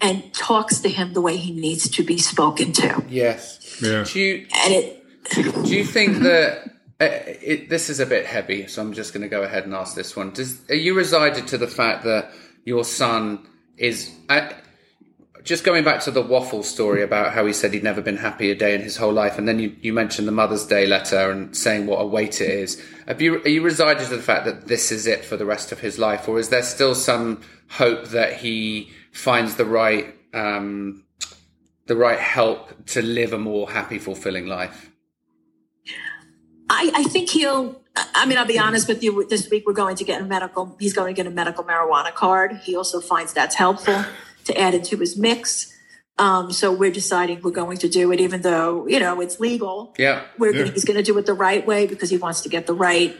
and 0.00 0.32
talks 0.34 0.80
to 0.80 0.88
him 0.88 1.12
the 1.12 1.20
way 1.20 1.36
he 1.36 1.52
needs 1.52 1.88
to 1.90 2.02
be 2.02 2.18
spoken 2.18 2.72
to. 2.72 3.04
Yes. 3.08 3.78
Yeah. 3.80 4.04
Do 4.04 4.20
you, 4.20 4.46
And 4.64 4.74
it, 4.74 5.04
Do 5.34 5.76
you 5.76 5.84
think 5.84 6.18
that 6.22 6.70
uh, 7.00 7.08
it, 7.42 7.68
this 7.68 7.90
is 7.90 8.00
a 8.00 8.06
bit 8.06 8.26
heavy? 8.26 8.66
So 8.66 8.82
I'm 8.82 8.92
just 8.92 9.12
going 9.12 9.22
to 9.22 9.28
go 9.28 9.42
ahead 9.42 9.64
and 9.64 9.74
ask 9.74 9.94
this 9.94 10.16
one. 10.16 10.30
Does 10.30 10.60
are 10.68 10.74
you 10.74 10.94
resided 10.94 11.48
to 11.48 11.58
the 11.58 11.68
fact 11.68 12.04
that 12.04 12.32
your 12.64 12.84
son 12.84 13.46
is? 13.76 14.10
Uh, 14.28 14.50
just 15.44 15.64
going 15.64 15.84
back 15.84 16.00
to 16.02 16.10
the 16.10 16.22
waffle 16.22 16.62
story 16.62 17.02
about 17.02 17.32
how 17.32 17.46
he 17.46 17.52
said 17.52 17.72
he'd 17.72 17.82
never 17.82 18.00
been 18.00 18.16
happy 18.16 18.50
a 18.50 18.54
day 18.54 18.74
in 18.74 18.80
his 18.80 18.96
whole 18.96 19.12
life, 19.12 19.38
and 19.38 19.46
then 19.46 19.58
you, 19.58 19.74
you 19.80 19.92
mentioned 19.92 20.26
the 20.26 20.32
Mother's 20.32 20.66
Day 20.66 20.86
letter 20.86 21.30
and 21.30 21.56
saying 21.56 21.86
what 21.86 21.98
a 21.98 22.06
weight 22.06 22.40
it 22.40 22.50
is. 22.50 22.82
Have 23.06 23.20
you 23.20 23.36
are 23.42 23.48
you 23.48 23.62
resided 23.62 24.08
to 24.08 24.16
the 24.16 24.22
fact 24.22 24.44
that 24.44 24.66
this 24.66 24.90
is 24.92 25.06
it 25.06 25.24
for 25.24 25.36
the 25.36 25.46
rest 25.46 25.72
of 25.72 25.80
his 25.80 25.98
life, 25.98 26.28
or 26.28 26.38
is 26.38 26.48
there 26.48 26.62
still 26.62 26.94
some 26.94 27.40
hope 27.70 28.08
that 28.08 28.34
he 28.34 28.90
finds 29.12 29.56
the 29.56 29.64
right 29.64 30.14
um, 30.34 31.04
the 31.86 31.96
right 31.96 32.18
help 32.18 32.86
to 32.86 33.02
live 33.02 33.32
a 33.32 33.38
more 33.38 33.70
happy, 33.70 33.98
fulfilling 33.98 34.46
life? 34.46 34.90
I, 36.70 36.90
I 36.94 37.02
think 37.04 37.30
he'll. 37.30 37.80
I 38.14 38.26
mean, 38.26 38.38
I'll 38.38 38.46
be 38.46 38.58
honest 38.58 38.86
with 38.86 39.02
you. 39.02 39.26
This 39.28 39.50
week 39.50 39.64
we're 39.66 39.72
going 39.72 39.96
to 39.96 40.04
get 40.04 40.20
a 40.20 40.24
medical. 40.24 40.76
He's 40.78 40.92
going 40.92 41.12
to 41.12 41.16
get 41.16 41.26
a 41.26 41.34
medical 41.34 41.64
marijuana 41.64 42.14
card. 42.14 42.60
He 42.62 42.76
also 42.76 43.00
finds 43.00 43.32
that's 43.32 43.56
helpful 43.56 44.04
to 44.48 44.58
add 44.58 44.74
into 44.74 44.96
his 44.96 45.16
mix. 45.16 45.72
Um, 46.18 46.50
so 46.50 46.72
we're 46.72 46.90
deciding 46.90 47.42
we're 47.42 47.52
going 47.52 47.78
to 47.78 47.88
do 47.88 48.10
it, 48.12 48.20
even 48.20 48.42
though 48.42 48.86
you 48.88 48.98
know 48.98 49.20
it's 49.20 49.38
legal. 49.38 49.94
Yeah. 49.96 50.24
We're 50.36 50.54
Yeah. 50.54 50.72
he's 50.72 50.84
going 50.84 50.96
to 50.96 51.02
do 51.02 51.16
it 51.18 51.26
the 51.26 51.34
right 51.34 51.64
way 51.64 51.86
because 51.86 52.10
he 52.10 52.16
wants 52.18 52.40
to 52.42 52.48
get 52.48 52.66
the 52.66 52.74
right 52.74 53.16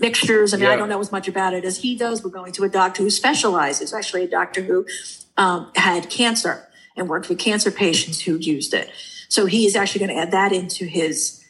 mixtures. 0.00 0.52
I 0.52 0.58
mean, 0.58 0.64
Yeah. 0.64 0.72
I 0.72 0.76
don't 0.76 0.90
know 0.90 1.00
as 1.00 1.10
much 1.10 1.28
about 1.28 1.54
it 1.54 1.64
as 1.64 1.78
he 1.78 1.96
does. 1.96 2.22
We're 2.22 2.30
going 2.30 2.52
to 2.52 2.64
a 2.64 2.68
doctor 2.68 3.02
who 3.02 3.10
specializes. 3.10 3.94
Actually, 3.94 4.24
a 4.24 4.28
doctor 4.28 4.62
who 4.62 4.86
um, 5.38 5.70
had 5.74 6.10
cancer 6.10 6.68
and 6.96 7.08
worked 7.08 7.28
with 7.28 7.38
cancer 7.38 7.70
patients 7.70 8.20
who 8.20 8.36
used 8.36 8.74
it. 8.74 8.90
So 9.28 9.46
he 9.46 9.66
is 9.66 9.74
actually 9.76 10.00
going 10.06 10.14
to 10.16 10.22
add 10.22 10.30
that 10.32 10.52
into 10.52 10.84
his 10.84 11.42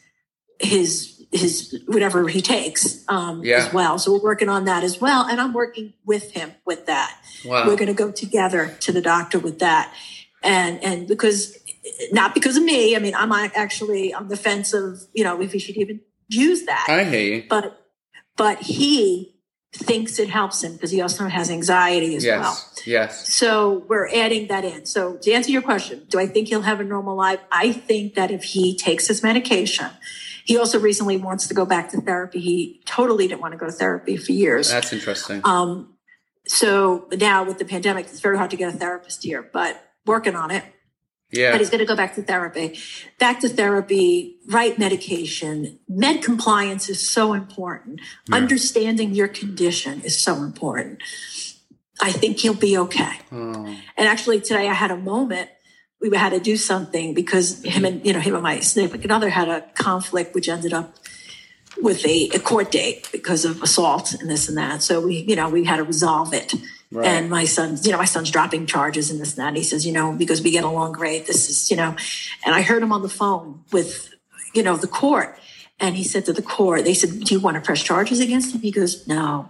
his 0.59 1.16
his 1.31 1.83
whatever 1.87 2.27
he 2.27 2.41
takes 2.41 3.03
um, 3.07 3.43
Yeah. 3.43 3.57
as 3.57 3.73
well. 3.73 3.99
So 3.99 4.13
we're 4.13 4.23
working 4.23 4.49
on 4.49 4.65
that 4.65 4.83
as 4.83 4.99
well, 5.01 5.25
and 5.25 5.39
I'm 5.41 5.53
working 5.53 5.93
with 6.05 6.31
him 6.31 6.51
with 6.65 6.85
that. 6.85 7.17
Wow. 7.45 7.67
We're 7.67 7.75
going 7.75 7.87
to 7.87 7.93
go 7.93 8.11
together 8.11 8.75
to 8.81 8.91
the 8.91 9.01
doctor 9.01 9.37
with 9.39 9.59
that, 9.59 9.93
and 10.43 10.81
and 10.83 11.07
because 11.07 11.57
not 12.11 12.33
because 12.33 12.57
of 12.57 12.63
me. 12.63 12.95
I 12.95 12.99
mean, 12.99 13.13
I'm 13.15 13.31
actually 13.31 14.13
on 14.13 14.27
the 14.29 14.37
fence 14.37 14.73
of 14.73 15.01
you 15.13 15.23
know 15.23 15.41
if 15.41 15.51
he 15.51 15.59
should 15.59 15.77
even 15.77 15.99
use 16.29 16.65
that, 16.65 16.85
I 16.89 17.01
you. 17.15 17.43
but 17.49 17.81
but 18.35 18.59
he 18.61 19.33
thinks 19.73 20.17
it 20.17 20.29
helps 20.29 20.63
him 20.63 20.73
because 20.73 20.91
he 20.91 21.01
also 21.01 21.27
has 21.27 21.49
anxiety 21.51 22.15
as 22.15 22.23
Yes. 22.23 22.39
well. 22.41 22.57
Yes. 22.85 23.33
So 23.33 23.85
we're 23.89 24.07
adding 24.07 24.47
that 24.47 24.63
in. 24.63 24.85
So 24.85 25.17
to 25.17 25.31
answer 25.31 25.51
your 25.51 25.61
question, 25.61 26.05
do 26.09 26.17
I 26.19 26.25
think 26.25 26.47
he'll 26.47 26.61
have 26.61 26.79
a 26.79 26.83
normal 26.85 27.15
life? 27.15 27.41
I 27.51 27.73
think 27.73 28.15
that 28.15 28.31
if 28.31 28.43
he 28.43 28.75
takes 28.77 29.07
his 29.07 29.21
medication, 29.21 29.87
he 30.47 30.57
also 30.57 30.79
recently 30.79 31.17
wants 31.17 31.47
to 31.49 31.53
go 31.53 31.65
back 31.65 31.91
to 31.91 31.99
therapy. 31.99 32.39
He 32.39 32.81
totally 32.85 33.27
didn't 33.27 33.41
want 33.41 33.51
to 33.51 33.57
go 33.57 33.65
to 33.65 33.71
therapy 33.71 34.15
for 34.15 34.31
years. 34.31 34.71
That's 34.71 34.93
interesting. 34.93 35.41
Um, 35.43 35.97
so 36.47 37.09
now 37.11 37.43
with 37.43 37.57
the 37.57 37.65
pandemic, 37.65 38.05
it's 38.05 38.21
very 38.21 38.37
hard 38.37 38.49
to 38.51 38.55
get 38.57 38.73
a 38.73 38.77
therapist 38.77 39.23
here, 39.23 39.47
but 39.51 39.83
working 40.05 40.35
on 40.35 40.49
it. 40.51 40.63
yeah. 41.31 41.51
But 41.51 41.59
he's 41.59 41.69
going 41.69 41.79
to 41.79 41.85
go 41.85 41.97
back 41.97 42.15
to 42.15 42.23
therapy. 42.23 42.79
Back 43.19 43.41
to 43.41 43.49
therapy, 43.49 44.37
right 44.47 44.79
medication. 44.79 45.79
Med 45.89 46.23
compliance 46.23 46.87
is 46.87 47.07
so 47.09 47.33
important. 47.33 47.99
Understanding 48.31 49.13
your 49.13 49.27
condition 49.27 49.99
is 50.05 50.17
so 50.17 50.35
important. 50.35 51.03
I 51.99 52.13
think 52.13 52.39
he'll 52.39 52.53
be 52.53 52.77
okay. 52.77 53.19
Oh, 53.33 53.65
And 53.97 54.07
actually, 54.07 54.39
today 54.39 54.69
I 54.69 54.73
had 54.73 54.91
a 54.91 54.97
moment 54.97 55.49
we 55.99 56.15
had 56.15 56.29
to 56.29 56.39
do 56.39 56.57
something 56.57 57.13
because 57.13 57.63
him 57.63 57.85
and 57.85 58.05
you 58.05 58.13
know 58.13 58.19
him 58.19 58.35
and 58.35 58.43
my 58.43 58.59
significant 58.59 59.11
other 59.11 59.29
had 59.29 59.49
a 59.49 59.61
conflict, 59.73 60.35
which 60.35 60.47
ended 60.47 60.73
up 60.73 60.95
with 61.81 62.05
a, 62.05 62.29
a 62.33 62.39
court 62.39 62.71
date 62.71 63.09
because 63.11 63.45
of 63.45 63.61
assault 63.61 64.13
and 64.13 64.29
this 64.29 64.49
and 64.49 64.57
that. 64.57 64.81
So 64.81 65.01
we, 65.01 65.17
you 65.21 65.35
know, 65.35 65.49
we 65.49 65.63
had 65.63 65.77
to 65.77 65.83
resolve 65.83 66.33
it. 66.33 66.53
Right. 66.91 67.05
And 67.05 67.29
my 67.29 67.45
son's, 67.45 67.85
you 67.85 67.91
know, 67.91 67.97
my 67.97 68.05
son's 68.05 68.31
dropping 68.31 68.65
charges 68.65 69.11
and 69.11 69.19
this 69.19 69.31
and 69.37 69.43
that. 69.43 69.49
And 69.49 69.57
he 69.57 69.63
says, 69.63 69.85
you 69.85 69.91
know, 69.91 70.13
because 70.13 70.41
we 70.41 70.51
get 70.51 70.63
along 70.63 70.93
great. 70.93 71.27
This 71.27 71.49
is, 71.49 71.69
you 71.69 71.77
know, 71.77 71.95
and 72.45 72.55
I 72.55 72.61
heard 72.61 72.81
him 72.81 72.93
on 72.93 73.01
the 73.01 73.09
phone 73.09 73.63
with, 73.71 74.13
you 74.53 74.63
know, 74.63 74.77
the 74.77 74.87
court. 74.87 75.37
And 75.79 75.95
he 75.95 76.03
said 76.03 76.25
to 76.25 76.33
the 76.33 76.41
court, 76.41 76.85
they 76.85 76.93
said, 76.93 77.19
do 77.19 77.35
you 77.35 77.41
want 77.41 77.55
to 77.55 77.61
press 77.61 77.83
charges 77.83 78.19
against 78.19 78.55
him? 78.55 78.61
He 78.61 78.71
goes, 78.71 79.07
no. 79.07 79.49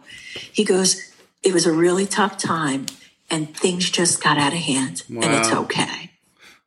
He 0.52 0.66
goes, 0.66 1.14
it 1.44 1.54
was 1.54 1.66
a 1.66 1.72
really 1.72 2.06
tough 2.06 2.38
time 2.38 2.88
and 3.30 3.56
things 3.56 3.90
just 3.90 4.22
got 4.22 4.38
out 4.38 4.54
of 4.54 4.60
hand 4.60 5.04
wow. 5.10 5.22
and 5.22 5.36
it's 5.36 5.52
okay. 5.52 6.07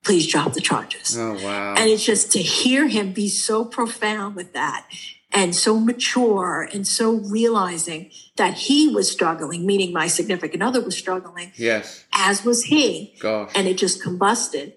Please 0.04 0.26
drop 0.26 0.54
the 0.54 0.60
charges. 0.60 1.16
Oh, 1.18 1.34
wow. 1.44 1.74
And 1.76 1.90
it's 1.90 2.04
just 2.04 2.32
to 2.32 2.38
hear 2.38 2.88
him 2.88 3.12
be 3.12 3.28
so 3.28 3.64
profound 3.64 4.34
with 4.34 4.54
that 4.54 4.86
and 5.32 5.54
so 5.54 5.78
mature 5.78 6.68
and 6.72 6.86
so 6.86 7.12
realizing 7.12 8.10
that 8.36 8.54
he 8.54 8.88
was 8.88 9.10
struggling, 9.10 9.66
meaning 9.66 9.92
my 9.92 10.06
significant 10.06 10.62
other 10.62 10.80
was 10.82 10.96
struggling. 10.96 11.52
Yes. 11.56 12.04
As 12.12 12.44
was 12.44 12.64
he. 12.64 13.14
Gosh. 13.20 13.52
And 13.54 13.68
it 13.68 13.76
just 13.76 14.02
combusted. 14.02 14.72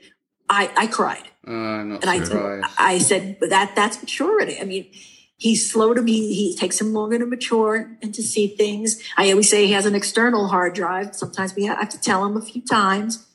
I, 0.49 0.71
I 0.75 0.87
cried. 0.87 1.23
Uh, 1.47 1.51
not 1.51 2.05
and 2.05 2.27
surprised. 2.27 2.65
I, 2.77 2.93
I 2.93 2.97
said, 2.97 3.37
that 3.41 3.73
that's 3.75 4.01
maturity. 4.01 4.59
I 4.59 4.65
mean, 4.65 4.91
he's 5.37 5.71
slow 5.71 5.93
to 5.93 6.01
be, 6.01 6.33
he 6.33 6.55
takes 6.55 6.79
him 6.79 6.93
longer 6.93 7.17
to 7.17 7.25
mature 7.25 7.97
and 8.01 8.13
to 8.13 8.21
see 8.21 8.47
things. 8.47 9.01
I 9.17 9.31
always 9.31 9.49
say 9.49 9.65
he 9.65 9.71
has 9.71 9.85
an 9.85 9.95
external 9.95 10.49
hard 10.49 10.73
drive. 10.73 11.15
Sometimes 11.15 11.55
we 11.55 11.65
have 11.65 11.89
to 11.89 11.99
tell 11.99 12.25
him 12.25 12.37
a 12.37 12.41
few 12.41 12.61
times 12.61 13.25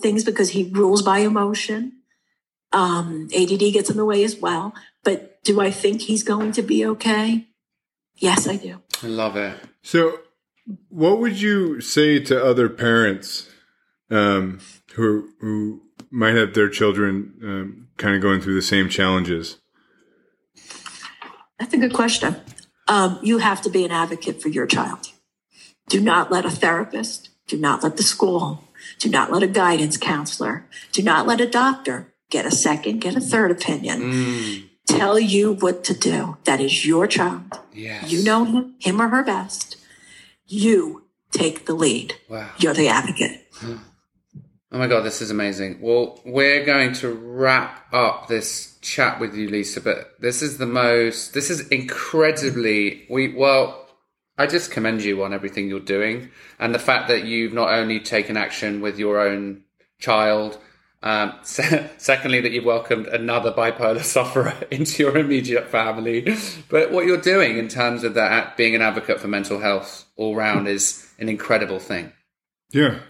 things 0.00 0.24
because 0.24 0.50
he 0.50 0.70
rules 0.72 1.02
by 1.02 1.18
emotion. 1.18 1.92
Um, 2.72 3.28
ADD 3.34 3.72
gets 3.72 3.90
in 3.90 3.96
the 3.96 4.04
way 4.04 4.24
as 4.24 4.36
well. 4.36 4.74
But 5.04 5.42
do 5.44 5.60
I 5.60 5.70
think 5.70 6.02
he's 6.02 6.22
going 6.22 6.52
to 6.52 6.62
be 6.62 6.84
okay? 6.86 7.46
Yes, 8.16 8.46
I 8.46 8.56
do. 8.56 8.82
I 9.02 9.06
love 9.06 9.36
it. 9.36 9.56
So, 9.82 10.20
what 10.88 11.18
would 11.18 11.40
you 11.40 11.80
say 11.80 12.18
to 12.20 12.44
other 12.44 12.68
parents 12.68 13.48
um, 14.10 14.60
who 14.94 15.30
who 15.40 15.82
might 16.10 16.34
have 16.34 16.54
their 16.54 16.68
children 16.68 17.34
um, 17.42 17.88
kind 17.96 18.14
of 18.14 18.22
going 18.22 18.40
through 18.40 18.54
the 18.54 18.62
same 18.62 18.88
challenges? 18.88 19.58
That's 21.58 21.74
a 21.74 21.78
good 21.78 21.92
question. 21.92 22.36
Um, 22.86 23.18
you 23.22 23.38
have 23.38 23.60
to 23.62 23.70
be 23.70 23.84
an 23.84 23.90
advocate 23.90 24.40
for 24.40 24.48
your 24.48 24.66
child. 24.66 25.12
Do 25.88 26.00
not 26.00 26.30
let 26.30 26.44
a 26.44 26.50
therapist, 26.50 27.30
do 27.46 27.56
not 27.56 27.82
let 27.82 27.96
the 27.96 28.02
school, 28.02 28.64
do 28.98 29.08
not 29.08 29.32
let 29.32 29.42
a 29.42 29.48
guidance 29.48 29.96
counselor, 29.96 30.66
do 30.92 31.02
not 31.02 31.26
let 31.26 31.40
a 31.40 31.48
doctor 31.48 32.12
get 32.30 32.46
a 32.46 32.50
second, 32.50 33.00
get 33.00 33.16
a 33.16 33.20
third 33.20 33.50
opinion. 33.50 34.00
Mm. 34.00 34.64
Tell 34.86 35.18
you 35.18 35.52
what 35.54 35.84
to 35.84 35.94
do. 35.94 36.36
That 36.44 36.60
is 36.60 36.86
your 36.86 37.06
child. 37.06 37.58
Yes. 37.72 38.10
You 38.10 38.24
know 38.24 38.44
him, 38.44 38.74
him 38.78 39.00
or 39.00 39.08
her 39.08 39.22
best. 39.22 39.76
You 40.46 41.04
take 41.30 41.66
the 41.66 41.74
lead. 41.74 42.14
Wow. 42.28 42.50
You're 42.58 42.74
the 42.74 42.88
advocate. 42.88 43.46
Oh 44.70 44.78
my 44.78 44.86
God, 44.86 45.00
this 45.00 45.22
is 45.22 45.30
amazing. 45.30 45.80
Well, 45.80 46.20
we're 46.24 46.64
going 46.64 46.92
to 46.94 47.12
wrap 47.12 47.92
up 47.92 48.28
this 48.28 48.78
chat 48.80 49.18
with 49.20 49.34
you, 49.34 49.48
Lisa, 49.48 49.80
but 49.80 50.14
this 50.20 50.42
is 50.42 50.58
the 50.58 50.66
most, 50.66 51.32
this 51.32 51.48
is 51.48 51.66
incredibly, 51.68 53.06
we, 53.08 53.34
well, 53.34 53.87
I 54.38 54.46
just 54.46 54.70
commend 54.70 55.02
you 55.02 55.22
on 55.24 55.34
everything 55.34 55.68
you're 55.68 55.80
doing 55.80 56.30
and 56.58 56.74
the 56.74 56.78
fact 56.78 57.08
that 57.08 57.24
you've 57.24 57.52
not 57.52 57.70
only 57.70 57.98
taken 57.98 58.36
action 58.36 58.80
with 58.80 58.98
your 58.98 59.20
own 59.20 59.64
child, 59.98 60.58
um, 61.02 61.34
se- 61.42 61.90
secondly, 61.98 62.40
that 62.40 62.52
you've 62.52 62.64
welcomed 62.64 63.08
another 63.08 63.52
bipolar 63.52 64.02
sufferer 64.04 64.54
into 64.70 65.02
your 65.02 65.16
immediate 65.16 65.68
family. 65.68 66.36
But 66.68 66.92
what 66.92 67.04
you're 67.04 67.20
doing 67.20 67.58
in 67.58 67.68
terms 67.68 68.04
of 68.04 68.14
that, 68.14 68.56
being 68.56 68.74
an 68.74 68.82
advocate 68.82 69.20
for 69.20 69.28
mental 69.28 69.58
health 69.58 70.06
all 70.16 70.36
round 70.36 70.68
is 70.76 71.06
an 71.18 71.28
incredible 71.28 71.80
thing. 71.80 72.12
Yeah. 72.70 73.00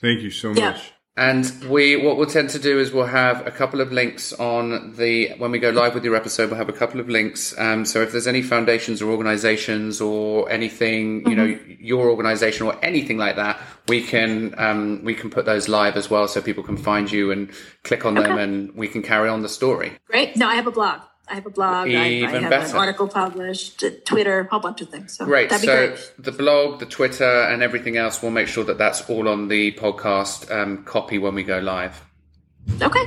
Thank 0.00 0.20
you 0.22 0.30
so 0.30 0.52
yeah. 0.52 0.70
much. 0.70 0.92
And 1.18 1.50
we, 1.70 1.96
what 1.96 2.18
we'll 2.18 2.26
tend 2.26 2.50
to 2.50 2.58
do 2.58 2.78
is 2.78 2.92
we'll 2.92 3.06
have 3.06 3.46
a 3.46 3.50
couple 3.50 3.80
of 3.80 3.90
links 3.90 4.34
on 4.34 4.92
the, 4.96 5.32
when 5.38 5.50
we 5.50 5.58
go 5.58 5.70
live 5.70 5.94
with 5.94 6.04
your 6.04 6.14
episode, 6.14 6.50
we'll 6.50 6.58
have 6.58 6.68
a 6.68 6.74
couple 6.74 7.00
of 7.00 7.08
links. 7.08 7.58
Um, 7.58 7.86
so 7.86 8.02
if 8.02 8.12
there's 8.12 8.26
any 8.26 8.42
foundations 8.42 9.00
or 9.00 9.10
organizations 9.10 10.02
or 10.02 10.50
anything, 10.50 11.20
mm-hmm. 11.20 11.30
you 11.30 11.36
know, 11.36 11.46
mm-hmm. 11.46 11.72
your 11.82 12.10
organization 12.10 12.66
or 12.66 12.76
anything 12.84 13.16
like 13.16 13.36
that, 13.36 13.58
we 13.88 14.02
can, 14.02 14.54
um, 14.58 15.02
we 15.04 15.14
can 15.14 15.30
put 15.30 15.46
those 15.46 15.68
live 15.68 15.96
as 15.96 16.10
well 16.10 16.28
so 16.28 16.42
people 16.42 16.62
can 16.62 16.76
find 16.76 17.10
you 17.10 17.32
and 17.32 17.50
click 17.82 18.04
on 18.04 18.18
okay. 18.18 18.28
them 18.28 18.38
and 18.38 18.74
we 18.74 18.86
can 18.86 19.02
carry 19.02 19.30
on 19.30 19.40
the 19.40 19.48
story. 19.48 19.92
Great. 20.08 20.36
No, 20.36 20.48
I 20.48 20.54
have 20.56 20.66
a 20.66 20.72
blog. 20.72 21.00
I 21.28 21.34
have 21.34 21.46
a 21.46 21.50
blog. 21.50 21.88
Even 21.88 22.00
I, 22.00 22.28
I 22.28 22.40
have 22.40 22.50
better. 22.50 22.70
an 22.70 22.76
article 22.76 23.08
published, 23.08 23.82
Twitter, 24.04 24.40
a 24.40 24.44
whole 24.44 24.60
bunch 24.60 24.80
of 24.80 24.88
things. 24.90 25.16
So 25.16 25.24
great. 25.24 25.50
So 25.50 25.58
great. 25.66 26.12
the 26.18 26.32
blog, 26.32 26.78
the 26.78 26.86
Twitter, 26.86 27.24
and 27.24 27.62
everything 27.62 27.96
else, 27.96 28.22
we'll 28.22 28.30
make 28.30 28.48
sure 28.48 28.64
that 28.64 28.78
that's 28.78 29.08
all 29.10 29.28
on 29.28 29.48
the 29.48 29.72
podcast 29.72 30.50
um, 30.54 30.84
copy 30.84 31.18
when 31.18 31.34
we 31.34 31.42
go 31.42 31.58
live. 31.58 32.00
Okay. 32.80 33.06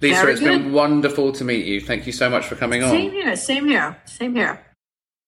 Lisa, 0.00 0.20
Very 0.20 0.32
it's 0.32 0.40
good. 0.40 0.62
been 0.62 0.72
wonderful 0.72 1.32
to 1.32 1.44
meet 1.44 1.66
you. 1.66 1.80
Thank 1.80 2.06
you 2.06 2.12
so 2.12 2.30
much 2.30 2.46
for 2.46 2.56
coming 2.56 2.82
on. 2.82 2.90
Same 2.90 3.10
here. 3.10 3.36
Same 3.36 3.66
here. 3.66 3.96
Same 4.06 4.34
here. 4.34 4.64